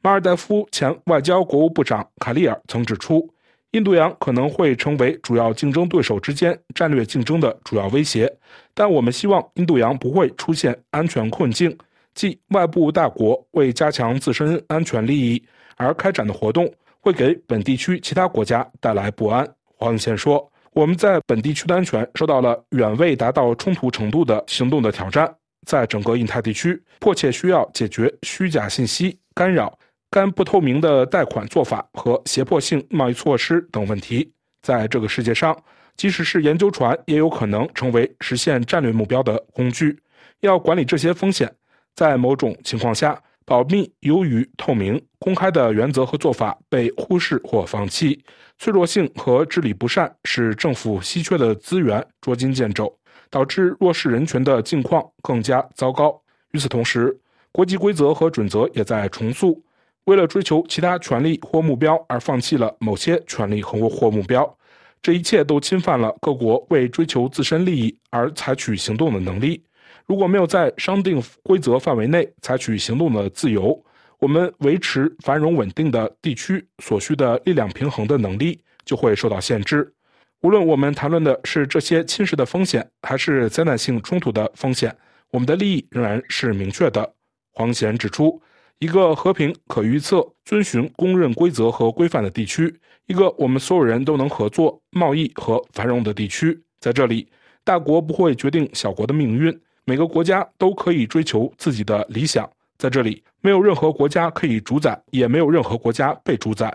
[0.01, 3.29] 马尔代夫前外交国务部长卡利尔曾指出，
[3.73, 8.33] 印度洋可能会成为主要竞争对手之间战略竞争的主要威胁。
[8.75, 11.77] 但我们希望印度洋不会出现安全困境，
[12.15, 15.43] 即外部大国为加强自身安全利益
[15.77, 19.45] 而开展的活动会给本地区其他国家带来不安。
[19.75, 25.29] 黄永宪说：“我们在本地区的安全受到了远未达到冲突程度的行动的挑战，
[25.67, 29.77] 在整个印太地区，迫切需要解决虚假信息干扰。”
[30.11, 34.33] 干不透明的贷款做法和胁迫性贸易措施等问题，
[34.63, 35.57] 在这个世界上，
[35.97, 39.99] 即使是研究船，也有可能成为实现战略目标的工具。
[40.41, 41.55] 要管理这些风险，
[41.95, 45.01] 在某种情况下，保密优于透明。
[45.19, 48.25] 公开的原则和做法被忽视或放弃，
[48.59, 52.97] 脆弱性和治理不善使政府稀缺的资源捉襟见肘，
[53.29, 56.19] 导致弱势人权的境况更加糟糕。
[56.53, 57.15] 与此同时，
[57.53, 59.61] 国际规则和准则也在重塑。
[60.09, 64.57] 为了追求其他权利或目标而放弃了某些权利和或目标，
[65.03, 69.63] 这一切都侵犯了各国为追求自身利益而采取行动的能力。
[70.07, 73.79] 如果没有在商定规则范围内采取行动的自由，
[74.19, 79.93] 我们维持繁荣稳定的地区所需的力量平衡的能力就会受到限制。
[80.41, 84.97] 无论我们谈论的是这些侵蚀的风险，还是灾难性冲突的风险，
[85.33, 87.13] 我们的利益仍然是明确的。
[87.53, 88.41] 黄贤指出。
[88.81, 92.73] 一个和平、可预测、遵循公认规则和规范的地区，
[93.07, 96.57] 一个我们所有人都能合作、贸易和繁荣的地区。
[96.79, 97.27] 在这里，
[97.65, 102.49] 大国不会决定小国的命运，每个国家都可以追求自己的理想。
[102.77, 106.73] 在这里，没有任何国家可以主宰，也没有任何国家被主宰。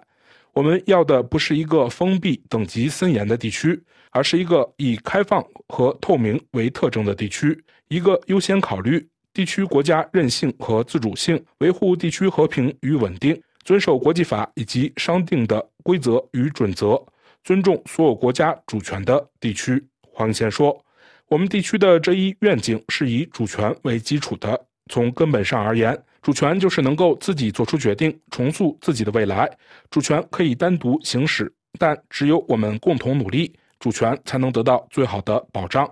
[0.51, 3.81] 我们要的不是一个封闭、等级森严的地区，
[4.11, 9.07] 而是一个以开放和透明为特征的地区，一个优先考虑。
[9.33, 17.03] 地区国家韧性和自主性，维护地区和平与稳定，遵守国际法以及商定的规则与准则，
[17.43, 19.83] 尊重所有国家主权的地区。
[20.03, 20.79] 黄先说
[21.27, 24.67] ：“我们地区的这一愿景是以主权为基础的。
[24.91, 29.49] 从根本上而言，主权就是能够自己做出决定，重塑自己的未来。
[29.89, 35.91] 主权可以单独行使，但只有我们共同努力，主权才能得到最好的保障。”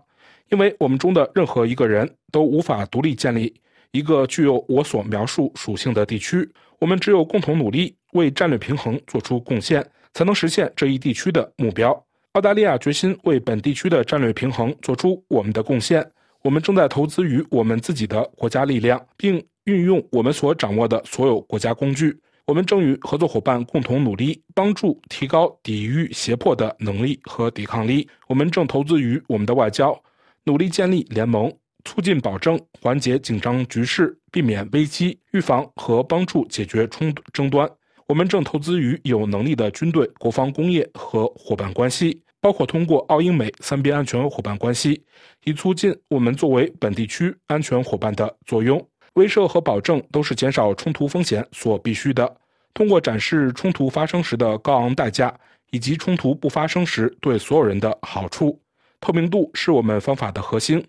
[0.52, 3.54] 因为我们中的任何一个人都无法独立建立
[3.92, 11.92] 一个具有我所描述属性的地区，我们只有共同努力，为战略平衡做出贡献，才能实现这一地区的目标。
[12.34, 16.10] 澳大利亚决心为本地区的战略平衡做出我们的贡献。
[16.44, 22.18] 我们正在投资于我们自己的国家力量，并运用我们所掌握的所有国家工具。
[22.48, 28.08] 我们正与合作伙伴共同努力，帮助提高抵御胁迫的能力和抵抗力。
[28.28, 29.98] 我们正投资于我们的外交。
[30.46, 31.54] 努力建立联盟，
[31.86, 37.70] 促进保证缓解紧张局势，避免危机，预防和帮助解决冲争端。
[38.08, 45.02] 我们正投资于有能力的军队、国防工业和伙伴关系，包括通过澳英美三边安全伙伴关系，
[45.46, 48.86] 以促进我们作为本地区安全伙伴的作用。
[49.14, 52.38] 威慑和保证都是减少冲突风险所必须的。
[52.74, 55.34] 通过展示冲突发生时的高昂代价，
[55.72, 58.58] 以及冲突不发生时对所有人的好处。
[59.02, 60.82] 透明度是我们方法的核心，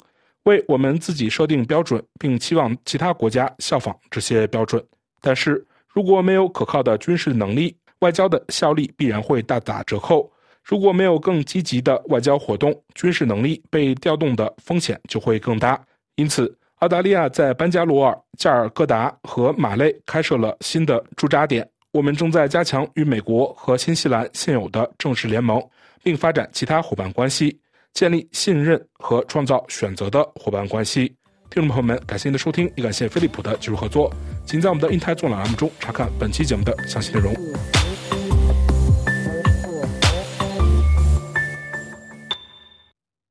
[0.45, 4.85] 为我们自己设定标准，并期望其他国家效仿这些标准。
[5.21, 10.31] 但是，如果没有可靠的军事能力，外交的效力必然会大打折扣。
[10.65, 15.81] 如果没有更积极的外交活动，军事能力被调动的风险就会更大。
[16.17, 21.69] 因此，澳大利亚在班加罗尔、加尔各答和马累开设了新的驻扎点。
[21.93, 25.63] 我们正在加强与美国和新西兰现有的正式联盟，
[26.03, 27.57] 并发展其他伙伴关系，
[27.95, 31.15] 建立信任和创造选择的伙伴关系。
[31.51, 34.11] 听众朋友们，感谢您的收听，也感谢飞利浦的技术合作。
[34.47, 37.35] 请在我们的“印台纵览”栏目中查看本期节目的详细内容。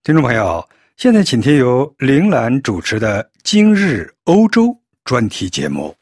[0.04, 4.68] 听众朋友，现在请听由铃兰主持的《今日欧洲》
[5.04, 5.96] 专题节目。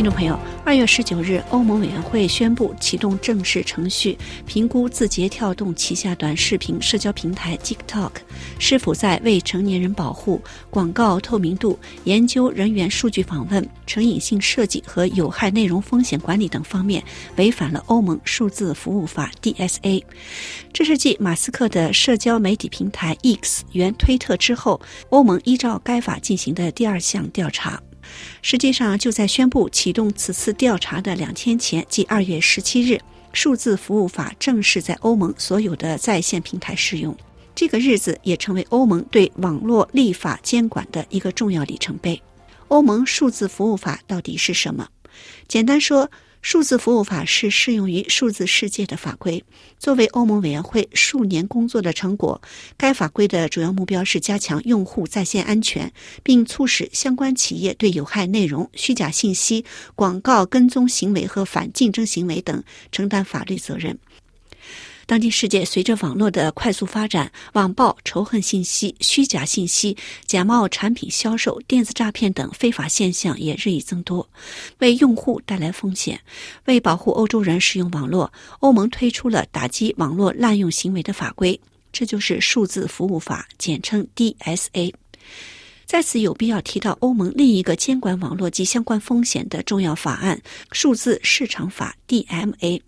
[0.00, 0.34] 听众朋友，
[0.64, 8.12] 二月十九日，欧盟委员会宣布启动正式程序，评估字节跳动旗下短视频社交平台 TikTok
[8.58, 10.40] 是否在未成年人保护、
[10.70, 17.04] 广告透明度、研究人员数据访问、成瘾性设计和有害内容风险管理等方面
[17.36, 20.02] 违反了欧盟数字服务法 （DSA）。
[20.72, 24.80] 这是继马斯克的社交媒体平台 X 原推特之后，
[25.10, 27.78] 欧盟依照该法进行的第二项调查。
[28.42, 33.00] 实际上，就在宣布启动此次调查的两天前，即二月十七日，
[33.32, 37.16] 数字服务法正式在欧盟所有的在线平台适用。
[37.54, 42.20] 这个日子也成为欧盟对网络立法监管的一个重要里程碑。
[42.68, 44.88] 欧盟数字服务法到底是什么？
[45.48, 46.10] 简单说。
[46.42, 49.44] 数字服务法是适用于数字世界的法规。
[49.78, 52.40] 作为欧盟委员会数年工作的成果，
[52.76, 59.64] 该法规的主要目标是加强用户在线安全，并促使相关企业对有害内容、虚假信息、
[59.94, 63.98] 广告跟踪行为和反竞争行为等承担法律责任。
[65.10, 74.30] 当今世界随着网络的快速发展，网暴、仇恨信息、虚假信息、假冒产品销售、电子诈骗等非法现象也日益增多，
[74.78, 76.20] 为用户带来风险。
[76.66, 81.60] 为保护欧洲人使用网络，欧盟推出了打击网络滥用行为的法规，
[81.92, 84.94] 这就是数字服务法，简称 DSA。
[85.86, 90.40] 在此有必要提到欧盟另一个监管网络及相关风险的重要法案——
[90.70, 92.80] 数字市场法 （DMA）。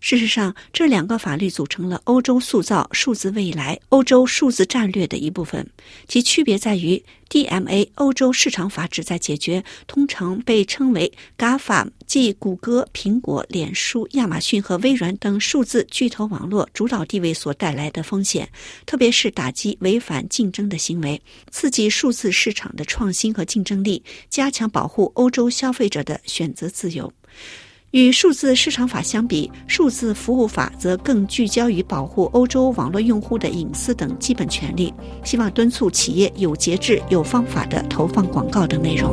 [0.00, 5.70] 事实上，这两个法律组成了欧洲塑造数字未来、欧洲数字战略的一部分。
[6.08, 18.48] 其区别在于，DMA 欧洲市场法旨在解决通常被称为 GAFA，即谷歌、苹果、脸书、亚马逊和微软等数字巨头网络主导地位所带来的风险，
[18.86, 21.20] 特别是打击违反竞争的行为，
[21.50, 27.12] 刺激数字市场的创新和竞争力，加强保护欧洲消费者的选择自由。
[27.92, 39.10] 与数字市场法相比，数字服务法则更聚焦于保护欧洲网络用户的隐私等基本权利，希望敦促企业有节制、有方法的投放广告等内容。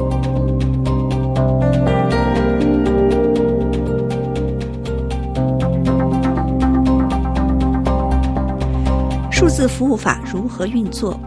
[9.32, 11.20] 数字服务法如何运作？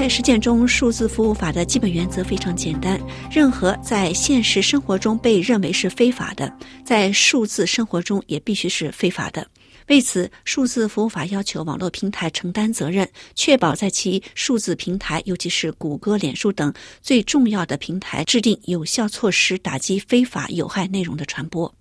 [0.00, 2.98] 在实践中，数字服务法的基本原则非常简单：
[3.30, 6.50] 任何在现实生活中被认为是非法的，
[6.82, 9.46] 在数字生活中也必须是非法的。
[9.88, 16.72] 为此，数字服务法要求网络平台承担责任，确保在其数字平台，尤其是谷歌、脸书等
[17.02, 21.74] 最重要的平台，制定有效措施，打击非法有害内容的传播。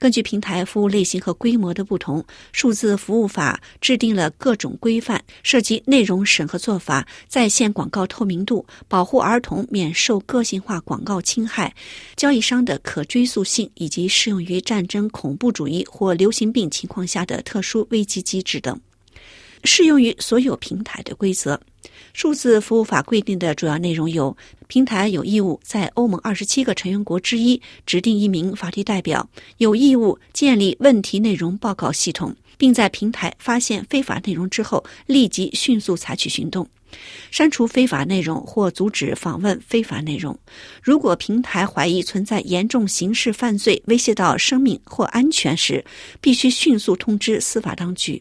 [0.00, 11.74] 根据平台服务类型和规模的不同，数字服务法制定了各种规范，涉及内容审核做法、在线广告透明度、保护儿童免受个性化广告侵害、
[12.16, 18.80] 交易商的可追溯性，以及适用于战争、恐怖主义或流行病情况下的特殊危机机制等。
[19.64, 21.60] 适用于所有平台的规则。
[22.12, 24.36] 数字服务法规定的主要内容有：
[24.66, 36.68] 平台有义务在欧盟二十七个成员国之一指定一名法律代表，有义务建立问题内容报告系统，并在平台发现非法内容之后立即迅速采取行动，
[37.30, 40.36] 删除非法内容或阻止访问非法内容。
[40.82, 45.84] 如果平台怀疑存在严重刑事犯罪威胁到生命或安全时，
[46.20, 48.20] 必须迅速通知司法当局。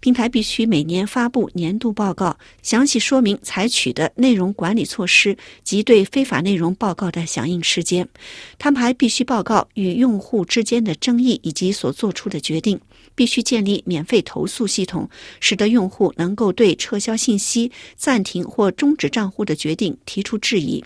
[0.00, 8.08] 平台必须每年发布年度报告，详细说明采取的内容管理措施及对非法内容报告的响应时间。
[8.58, 12.80] 他们还必须报告与用户之间的争议以及所做出的决定。
[13.14, 15.10] 必须建立免费投诉系统，
[15.40, 20.84] 使得用户能够对撤销信息、暂停或终止账户的决定提出质疑。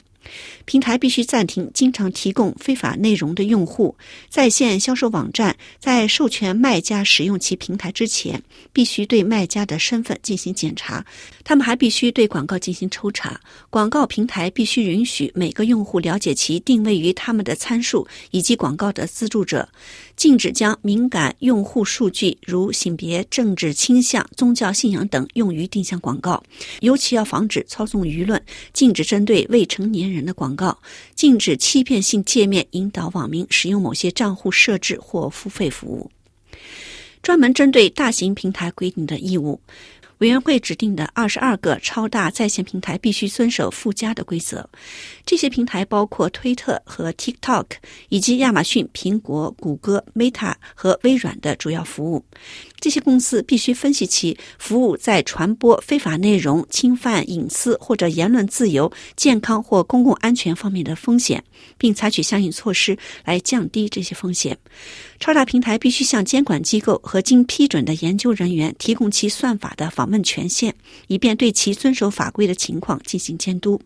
[0.64, 3.94] 平台必须暂停经常提供非法内容的用户。
[4.28, 8.42] 在线销售网站在授权卖家使用其平台之前，
[8.72, 11.04] 必须对卖家的身份进行检查。
[11.44, 13.40] 他们还必须对广告进行抽查。
[13.68, 19.68] 广告平台必须允许每个用户了解其定位于他们的参数以及广告的资助者。
[20.14, 26.40] 禁止将敏感用户数据，如性别、政治倾向、宗教信仰等，用于定向广告。
[26.80, 28.40] 尤其要防止操纵舆论。
[28.72, 30.78] 禁止针对未成年人的广告。
[31.14, 36.10] 禁止欺骗性界面引导网民使用某些账户设置或付费服务。
[37.22, 39.60] 专门针对大型平台规定的义务。
[40.18, 44.70] 委员会指定的二十二个超大在线平台必须遵守附加的规则。
[45.26, 47.66] 这些平台包括推特和 TikTok，
[48.08, 52.24] 以及亚马逊、苹果、谷歌、Meta 和微软的主要服务。
[52.82, 61.44] 这些公司必须分析其服务在传播非法内容、侵犯隐私或者言论自由、健康或公共安全方面的风险，
[61.78, 64.58] 并采取相应措施来降低这些风险。
[65.20, 70.74] 超大平台必须向监管机构和经批准的研究人员提供其算法的访问权限，
[71.06, 73.80] 以便对其遵守法规的情况进行监督。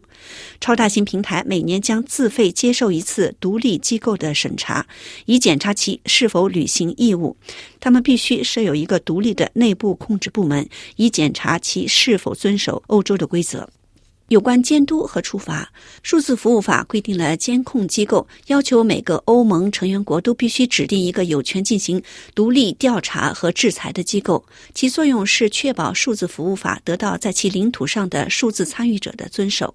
[0.61, 4.87] 超大型平台每年将自费接受一次独立机构的审查，
[5.27, 7.37] 以检查其是否履行义务。
[7.79, 13.69] 他们必须设有一个独立的内部控制部门，以检查其是否遵守欧洲的规则。
[14.29, 15.72] 有关监督和处罚，
[16.03, 22.03] 数字服务法规定了监控机构要求每个欧盟成员国都必须指定一个有权进行
[22.35, 29.74] 独立调查和制裁的机构，其作用是确保数字服务法得到在其领土上的数字参与者的遵守。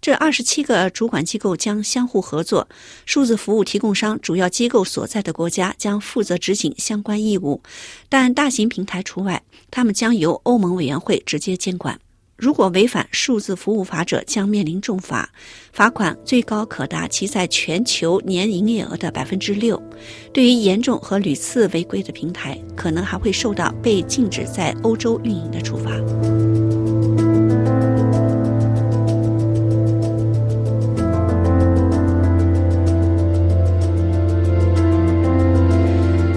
[0.00, 2.66] 这二十七个主管机构将相互合作，
[3.04, 7.62] 数字服务提供商主要机构所在的国家将负责执行相关义务，
[8.08, 12.00] 但大型平台除外，他们将由欧盟委员会直接监管。
[12.40, 15.28] 如果违反数字服务法者，将面临重罚，
[15.74, 19.80] 罚款最高可达其在全球年营业额的百分之六。
[20.32, 25.90] 对于严重和屡次违规的平台，可能还会受到被禁止在欧洲运营的处罚。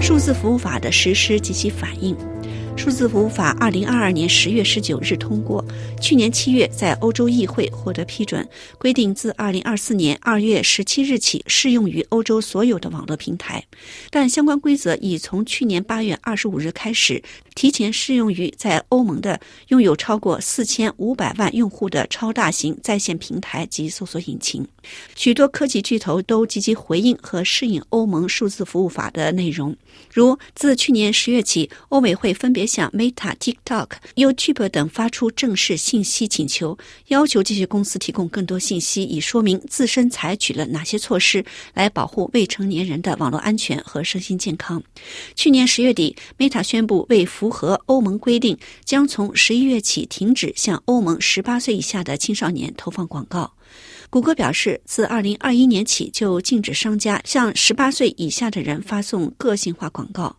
[0.02, 2.14] 数字服务法的实施及其反应。
[2.84, 5.64] 数字服务法二零二二年十月十九日通过，
[6.02, 13.64] 去年七月在欧洲议会获得批准，规定自二零二四年二月十七日起适用于欧洲所有的网络平台，
[14.10, 17.22] 但相关规则已从去年八月二十五日开始
[17.54, 24.66] 提前适用于在欧盟的拥有超过四千五百万用户的超大型在线平台及搜索引擎。
[25.14, 29.74] 许多科技巨头都积极回应和适应欧盟数字服务法的内容，
[30.12, 32.64] 如自去年十月起，欧委会分别。
[32.74, 36.76] 向 Meta、TikTok、YouTube 等发出正式信息请求，
[37.08, 41.44] 要求这些公司提供更多信息，以说明自身采取了哪些措施
[41.74, 44.82] 来保护未成年人的网络安全和身心健康。
[45.36, 53.52] 去年十月底，Meta 宣布为符合欧盟规定，将从十一月起停止向欧盟十八岁以下的青少年投放广告。
[54.08, 60.34] 谷歌表示，自二零二一年起就禁止商家向十八岁以下的人发送个性化广告。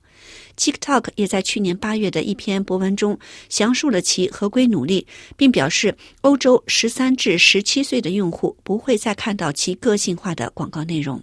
[0.57, 5.05] TikTok 也在去年八月的一篇博文中详述了其合规努力，
[5.37, 11.21] 并表示欧洲十三至十七岁的用户不会再看到其个性化的广告内容。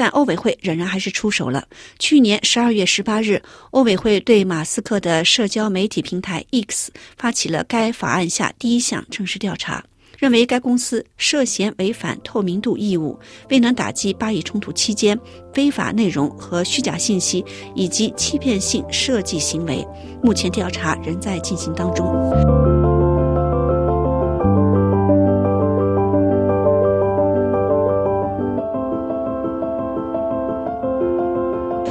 [0.00, 1.68] 但欧委会仍然还是出手了。
[1.98, 3.42] 去年十二月十八日，
[3.72, 9.84] 欧委会对马斯克的社交媒体平台 X 发起了该法案下第一项正式调查。
[10.18, 13.18] 认为该公司涉嫌违反透明度义务，
[13.50, 15.18] 未能打击巴以冲突期间
[15.52, 17.44] 非法内容和虚假信息
[17.74, 19.86] 以及欺骗性设计行为。
[20.22, 22.89] 目前调查仍在进行当中。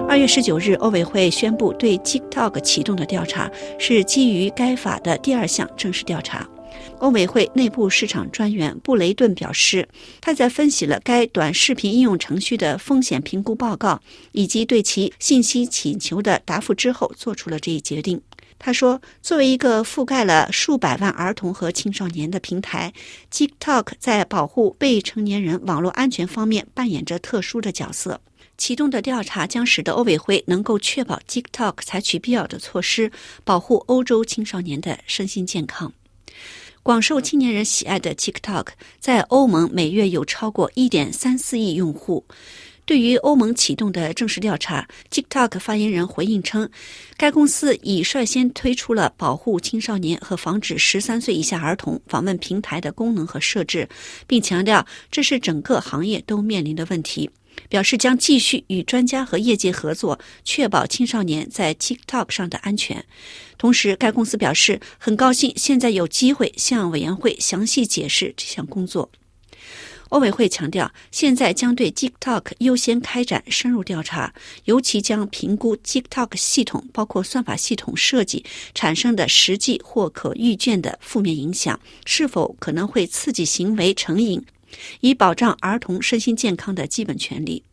[0.10, 3.48] 二月十九日，欧委会宣布对 TikTok 启动的调查
[3.78, 6.50] 是基于该法的第二项正式调查。
[6.98, 9.88] 欧委会内部市场专员布雷顿表示，
[10.20, 14.02] 他在分析了该短视频应用程序的风险评估报告
[14.32, 18.20] 以及对其信息请求的答复之后，做出了这一决定。
[18.58, 22.92] 他说：“作为一个覆盖了数百万儿童和青少年的平台
[23.32, 28.20] ，TikTok 在保护未成年人网络安全方面扮演着特殊的角色。
[28.60, 33.10] 启动的调查将使得欧委会能够确保 TikTok 采取必要的措施，
[33.46, 35.94] 保护欧洲青少年的身心健康。”
[36.84, 38.68] 广受青年人喜爱的 TikTok
[39.00, 42.26] 在欧盟每月有超过1.34亿用户。
[42.86, 46.68] 对于欧盟启动的正式调查，TikTok 发言人回应称，
[47.18, 53.88] 该公司已率先推出了保护青少年和防止十三岁以下儿童访问平台的功能和设置，
[54.26, 57.30] 并强调这是整个行业都面临的问题。
[57.70, 63.06] 表示将继续与专家和业界合作，确保青少年在 TikTok 上的安全。
[63.58, 69.10] 同时，该公司表示很高兴现在有机会向委员会详细解释这项工作。
[70.10, 74.34] 欧委会强调，现在将对 TikTok 优先开展深入调查，
[74.66, 78.44] 尤其将评估 TikTok 系统包括算法系统设计
[78.74, 84.44] 产生的实际或可预见的负面影响，是否可能会刺激行为成瘾。
[85.02, 87.64] 以保障儿童身心健康的基本权利。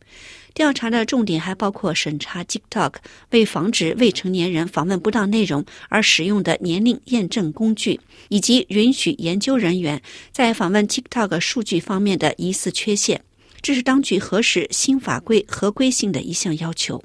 [0.54, 2.94] 调查的重点还包括审查 TikTok
[3.30, 10.00] 为防止未成年人访问不当内容而使用的年龄验证工具，以及允许研究人员
[10.32, 13.22] 在访问 TikTok 数据方面的疑似缺陷。
[13.60, 17.04] 这是当局核实新法规合规性的一项要求。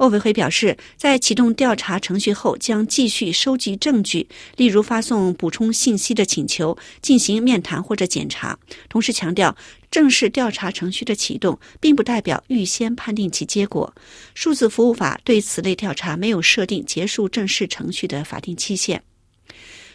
[0.00, 4.26] 欧委会表示，在启动调查程序后，将继续收集证据，
[4.56, 8.58] 例如发送补充信息的请求、进行面谈或者检查。
[8.88, 9.54] 同时强调，
[9.90, 13.94] 正式调查程序的启动，并不代表预先判定其结果。
[14.34, 19.02] 数字服务法对此类调查没有设定结束正式程序的法定期限。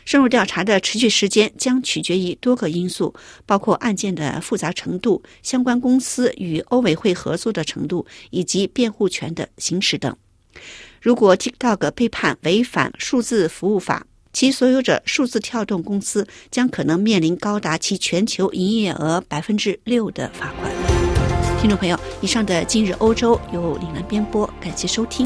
[0.05, 3.13] 深入调查的持续时间将取决于多个因素，
[3.45, 10.15] 包括案件的复杂程度、相关公司与欧委会合作的程度以及辩护权的行使等。
[11.01, 20.71] 如果 TikTok 被判违反数字服务法，其所有者数字跳动公司将可能面临高达其全球营业额百分之六的罚款。
[21.59, 25.25] 听众朋友，以上的今日欧洲由李兰编播，感谢收听。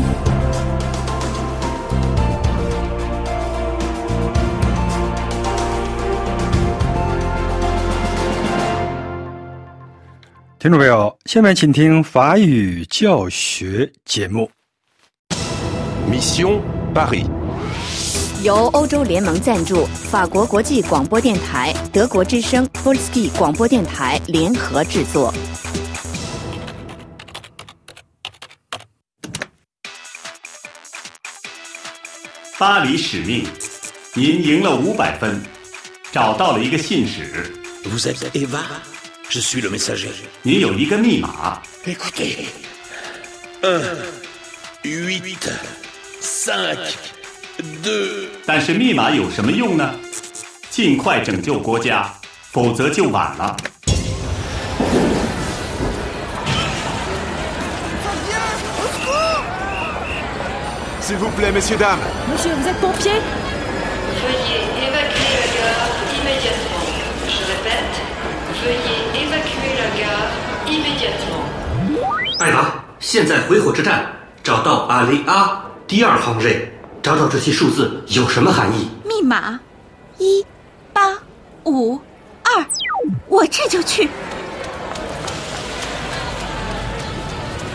[10.60, 14.52] 听众朋友，下面请听法语教学节目。
[16.12, 16.60] Mission
[16.94, 17.26] Paris，
[18.44, 25.34] 由欧洲联盟赞助，法国国际广播电台、德国之声 Polski 广播电台联合制作。
[32.58, 33.46] 巴黎使命，
[34.14, 35.42] 您赢了五百分，
[36.12, 37.50] 找到了一个信使。
[37.86, 38.60] Vous êtes Eva
[39.29, 40.13] Je suis le messager.
[40.43, 42.47] 您有一个密码， Écoutez.
[43.63, 43.81] 1,
[44.83, 45.37] 8,
[46.21, 46.77] 5,
[47.83, 48.29] 2.
[48.47, 49.95] 但是密码有什么用呢？
[50.71, 52.13] 尽快拯救国家，
[52.51, 53.57] 否则就晚了。
[61.01, 62.01] S'il vous plaît, messieurs, dames.
[62.31, 63.13] Monsieur, vous êtes pompier
[64.23, 66.87] Veuillez évacuer la gare immédiatement.
[67.29, 67.95] Je répète,
[68.62, 70.32] Veuillez évacuer la gare
[70.68, 71.46] immédiatement.
[72.40, 72.84] Alva,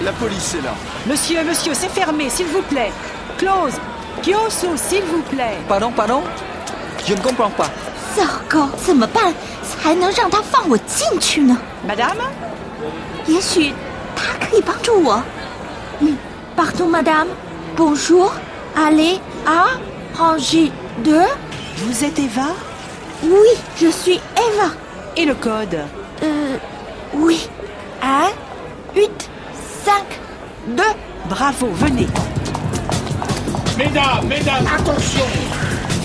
[0.05, 0.75] La police est là.
[1.07, 2.93] Monsieur, monsieur, c'est fermé, s'il vous plaît.
[3.39, 3.75] Close.
[4.23, 5.57] Kyosu, s'il vous plaît.
[5.67, 6.23] Pardon, pardon
[7.07, 7.71] Je ne comprends pas.
[8.16, 9.34] 糟糕，怎么办
[9.64, 11.58] 才能让他放我进去呢？
[11.88, 12.18] Madame
[13.28, 13.74] 也许
[14.16, 15.22] 他可以帮助我。
[16.00, 16.18] 嗯，
[16.58, 17.28] Pardon, madame.
[17.76, 18.32] Bonjour.
[18.76, 19.78] Allez à
[20.18, 20.72] rangée
[21.04, 21.26] deux.
[21.78, 22.48] Vous êtes Eva
[23.24, 23.48] Oui,
[23.80, 24.72] je suis Eva.
[25.16, 25.80] Et le code
[26.22, 26.58] Euh,
[27.14, 27.48] oui.
[28.02, 28.30] Un,
[28.96, 29.30] huit,
[29.86, 30.06] cinq,
[30.68, 30.84] deux.
[31.30, 32.08] Bravo, venez.
[33.78, 35.26] Mesdames, mesdames, attention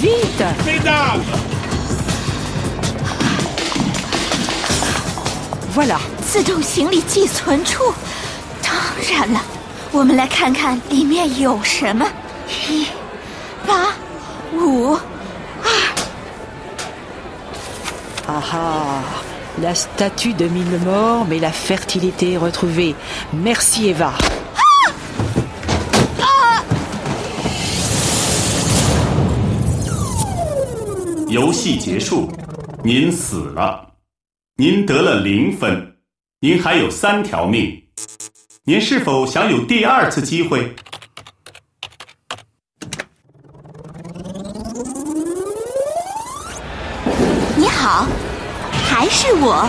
[0.00, 1.24] Vite Mesdames
[6.25, 7.93] 自动行李寄存处。
[8.61, 8.73] 当
[9.09, 9.41] 然了，
[9.91, 12.05] 我们来看看里面有什么。
[12.69, 12.85] 一、
[13.65, 13.93] 八、
[14.53, 14.93] 五、
[15.63, 15.69] 二。
[18.27, 19.01] Ah ah
[19.61, 22.95] La statue de mille morts, mais la fertilité retrouvée.
[23.33, 24.13] Merci Eva.
[31.27, 32.31] 游戏结束，
[32.83, 33.88] 您死了，
[34.59, 35.95] 您得了零分，
[36.41, 37.81] 您还有三条命，
[38.65, 40.75] 您是否想有第二次机会？
[47.55, 48.05] 你好，
[48.69, 49.65] 还是我。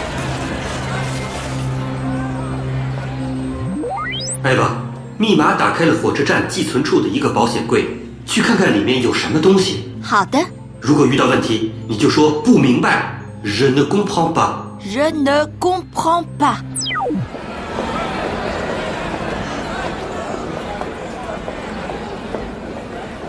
[4.43, 4.72] 艾娃，
[5.16, 7.86] 密码打开了火车站寄存处的一个保险柜，
[8.26, 9.84] 去看看里面有什么东西。
[10.03, 10.45] 好的
[10.80, 14.59] 如果遇到问题，你就说不明白，Je ne comprends pas。
[14.85, 16.57] Je ne comprends pas.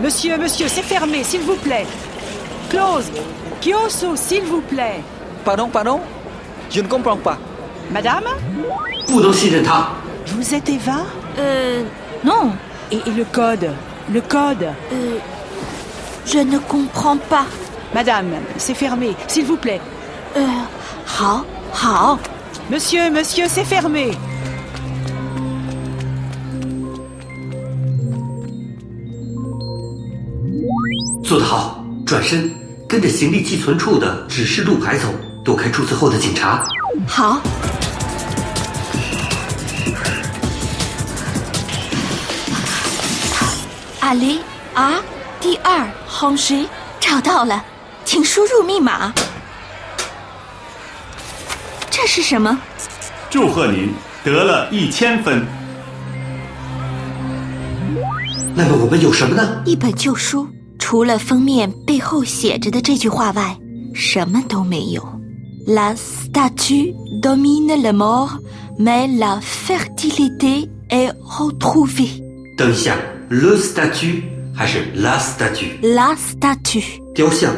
[0.02, 1.86] Monsieur, monsieur, c'est fermé, s'il vous plaît.
[2.70, 3.10] Close.
[3.60, 5.00] Kyoso, s'il vous plaît.
[5.44, 6.00] Pardon, pardon?
[6.70, 7.38] Je ne comprends pas.
[7.90, 8.24] Madame?
[10.26, 11.04] Vous êtes Eva?
[11.38, 11.84] Euh.
[12.24, 12.52] Non.
[12.90, 13.70] Et, et, le code?
[14.10, 14.66] Le code?
[14.92, 15.18] Euh.
[16.26, 17.44] Je ne comprends pas.
[17.94, 19.80] Madame, c'est fermé, s'il vous plaît.
[20.36, 20.40] Euh.
[21.04, 22.18] 好，好。
[22.70, 24.14] Monsieur, monsieur, c'est fermé.
[31.24, 32.50] 做得好，转身，
[32.88, 35.08] 跟着行李寄存处的指示路牌走，
[35.44, 36.64] 躲开注册后的警察。
[37.06, 37.40] 好。
[44.00, 44.40] 阿里
[44.74, 45.00] 啊，
[45.40, 46.66] 第二红石
[47.00, 47.64] 找到了，
[48.04, 49.12] 请输入密码。
[52.02, 52.58] 这是什么？
[53.30, 53.88] 祝贺您
[54.24, 55.46] 得了一千分。
[58.56, 59.62] 那么我们有什么呢？
[59.64, 60.48] 一本旧书，
[60.80, 63.56] 除了封面背后写着的这句话外，
[63.94, 65.00] 什么都没有。
[65.64, 66.92] La statue
[67.22, 68.40] domine la mort,
[68.76, 72.20] mais la fertilité est retrouvée.
[72.58, 72.96] 等一下
[73.28, 76.82] ，le statue 还是 la statue？La statue
[77.14, 77.54] 雕像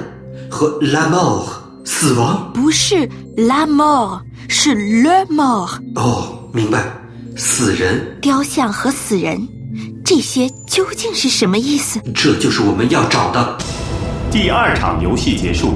[0.50, 1.46] 和 la mort
[1.86, 2.52] 死亡？
[2.52, 5.80] 不是 la mort，是 le mort。
[5.96, 6.84] 哦，明白，
[7.36, 9.40] 死人，雕像和死人，
[10.04, 12.00] 这些究竟是什么意思？
[12.14, 13.58] 这就是我们要找的。
[14.30, 15.74] 第二场游戏结束，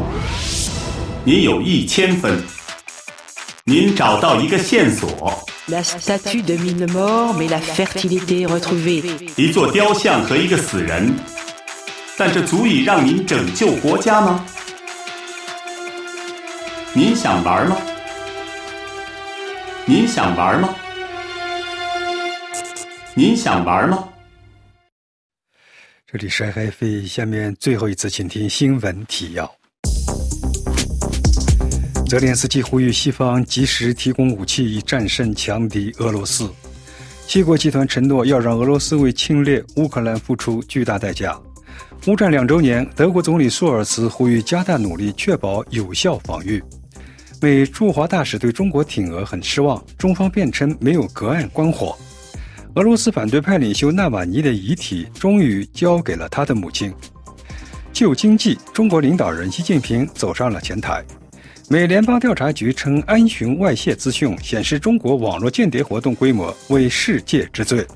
[1.24, 2.40] 您有一千分。
[3.64, 5.08] 您找到一个线索
[5.66, 9.02] ，La statue domine le mort, mais la fertilité retrouvée.
[9.36, 11.12] 一座雕像和一个死人，
[12.16, 14.42] 但这足以让您拯救国家吗？
[16.98, 17.76] 您想玩吗？
[19.86, 20.74] 您想玩吗？
[23.14, 24.08] 您想玩吗？
[26.10, 29.48] 这里是 FF，下面最后一次，请听新闻提要。
[32.08, 36.52] 泽连斯基呼吁西方及时提供武器，以战胜强敌俄罗斯。
[37.28, 41.40] 七国集团承诺要让俄罗斯为侵略乌克兰付出巨大代价。
[42.08, 46.60] 乌战两周年，德国总理舒尔茨呼吁加大努力，确保有效防御。
[47.40, 51.96] 美驻华大使对中国挺俄很失望，中方辩称没有隔岸观火。
[52.74, 56.92] 俄罗斯反对派领袖纳瓦尼的遗体终于交给了他的母亲。
[57.92, 61.04] 就经济，中国领导人习近平走上了前台。
[61.68, 67.86] 美联邦调查局称，安巡外泄资讯显示中国网络间谍活动规模为世界之最。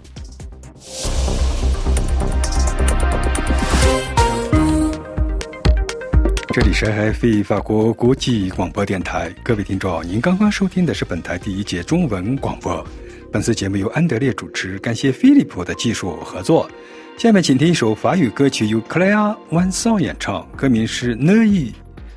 [6.53, 12.87] 这里是 FE 法国国际广播电台，各位听众，您刚刚收听的是本台第一节中文广播。
[13.33, 16.71] 本次节目由安德烈主持，感谢菲利普的技术合作。
[17.17, 21.71] 下面请听一首法语歌曲，由克莱亚·万桑演唱，歌名是《呢伊》。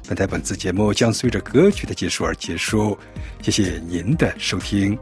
[0.05, 2.97] 本台本次节目将随着歌曲的结束而结束，
[3.41, 4.97] 谢谢您的收听。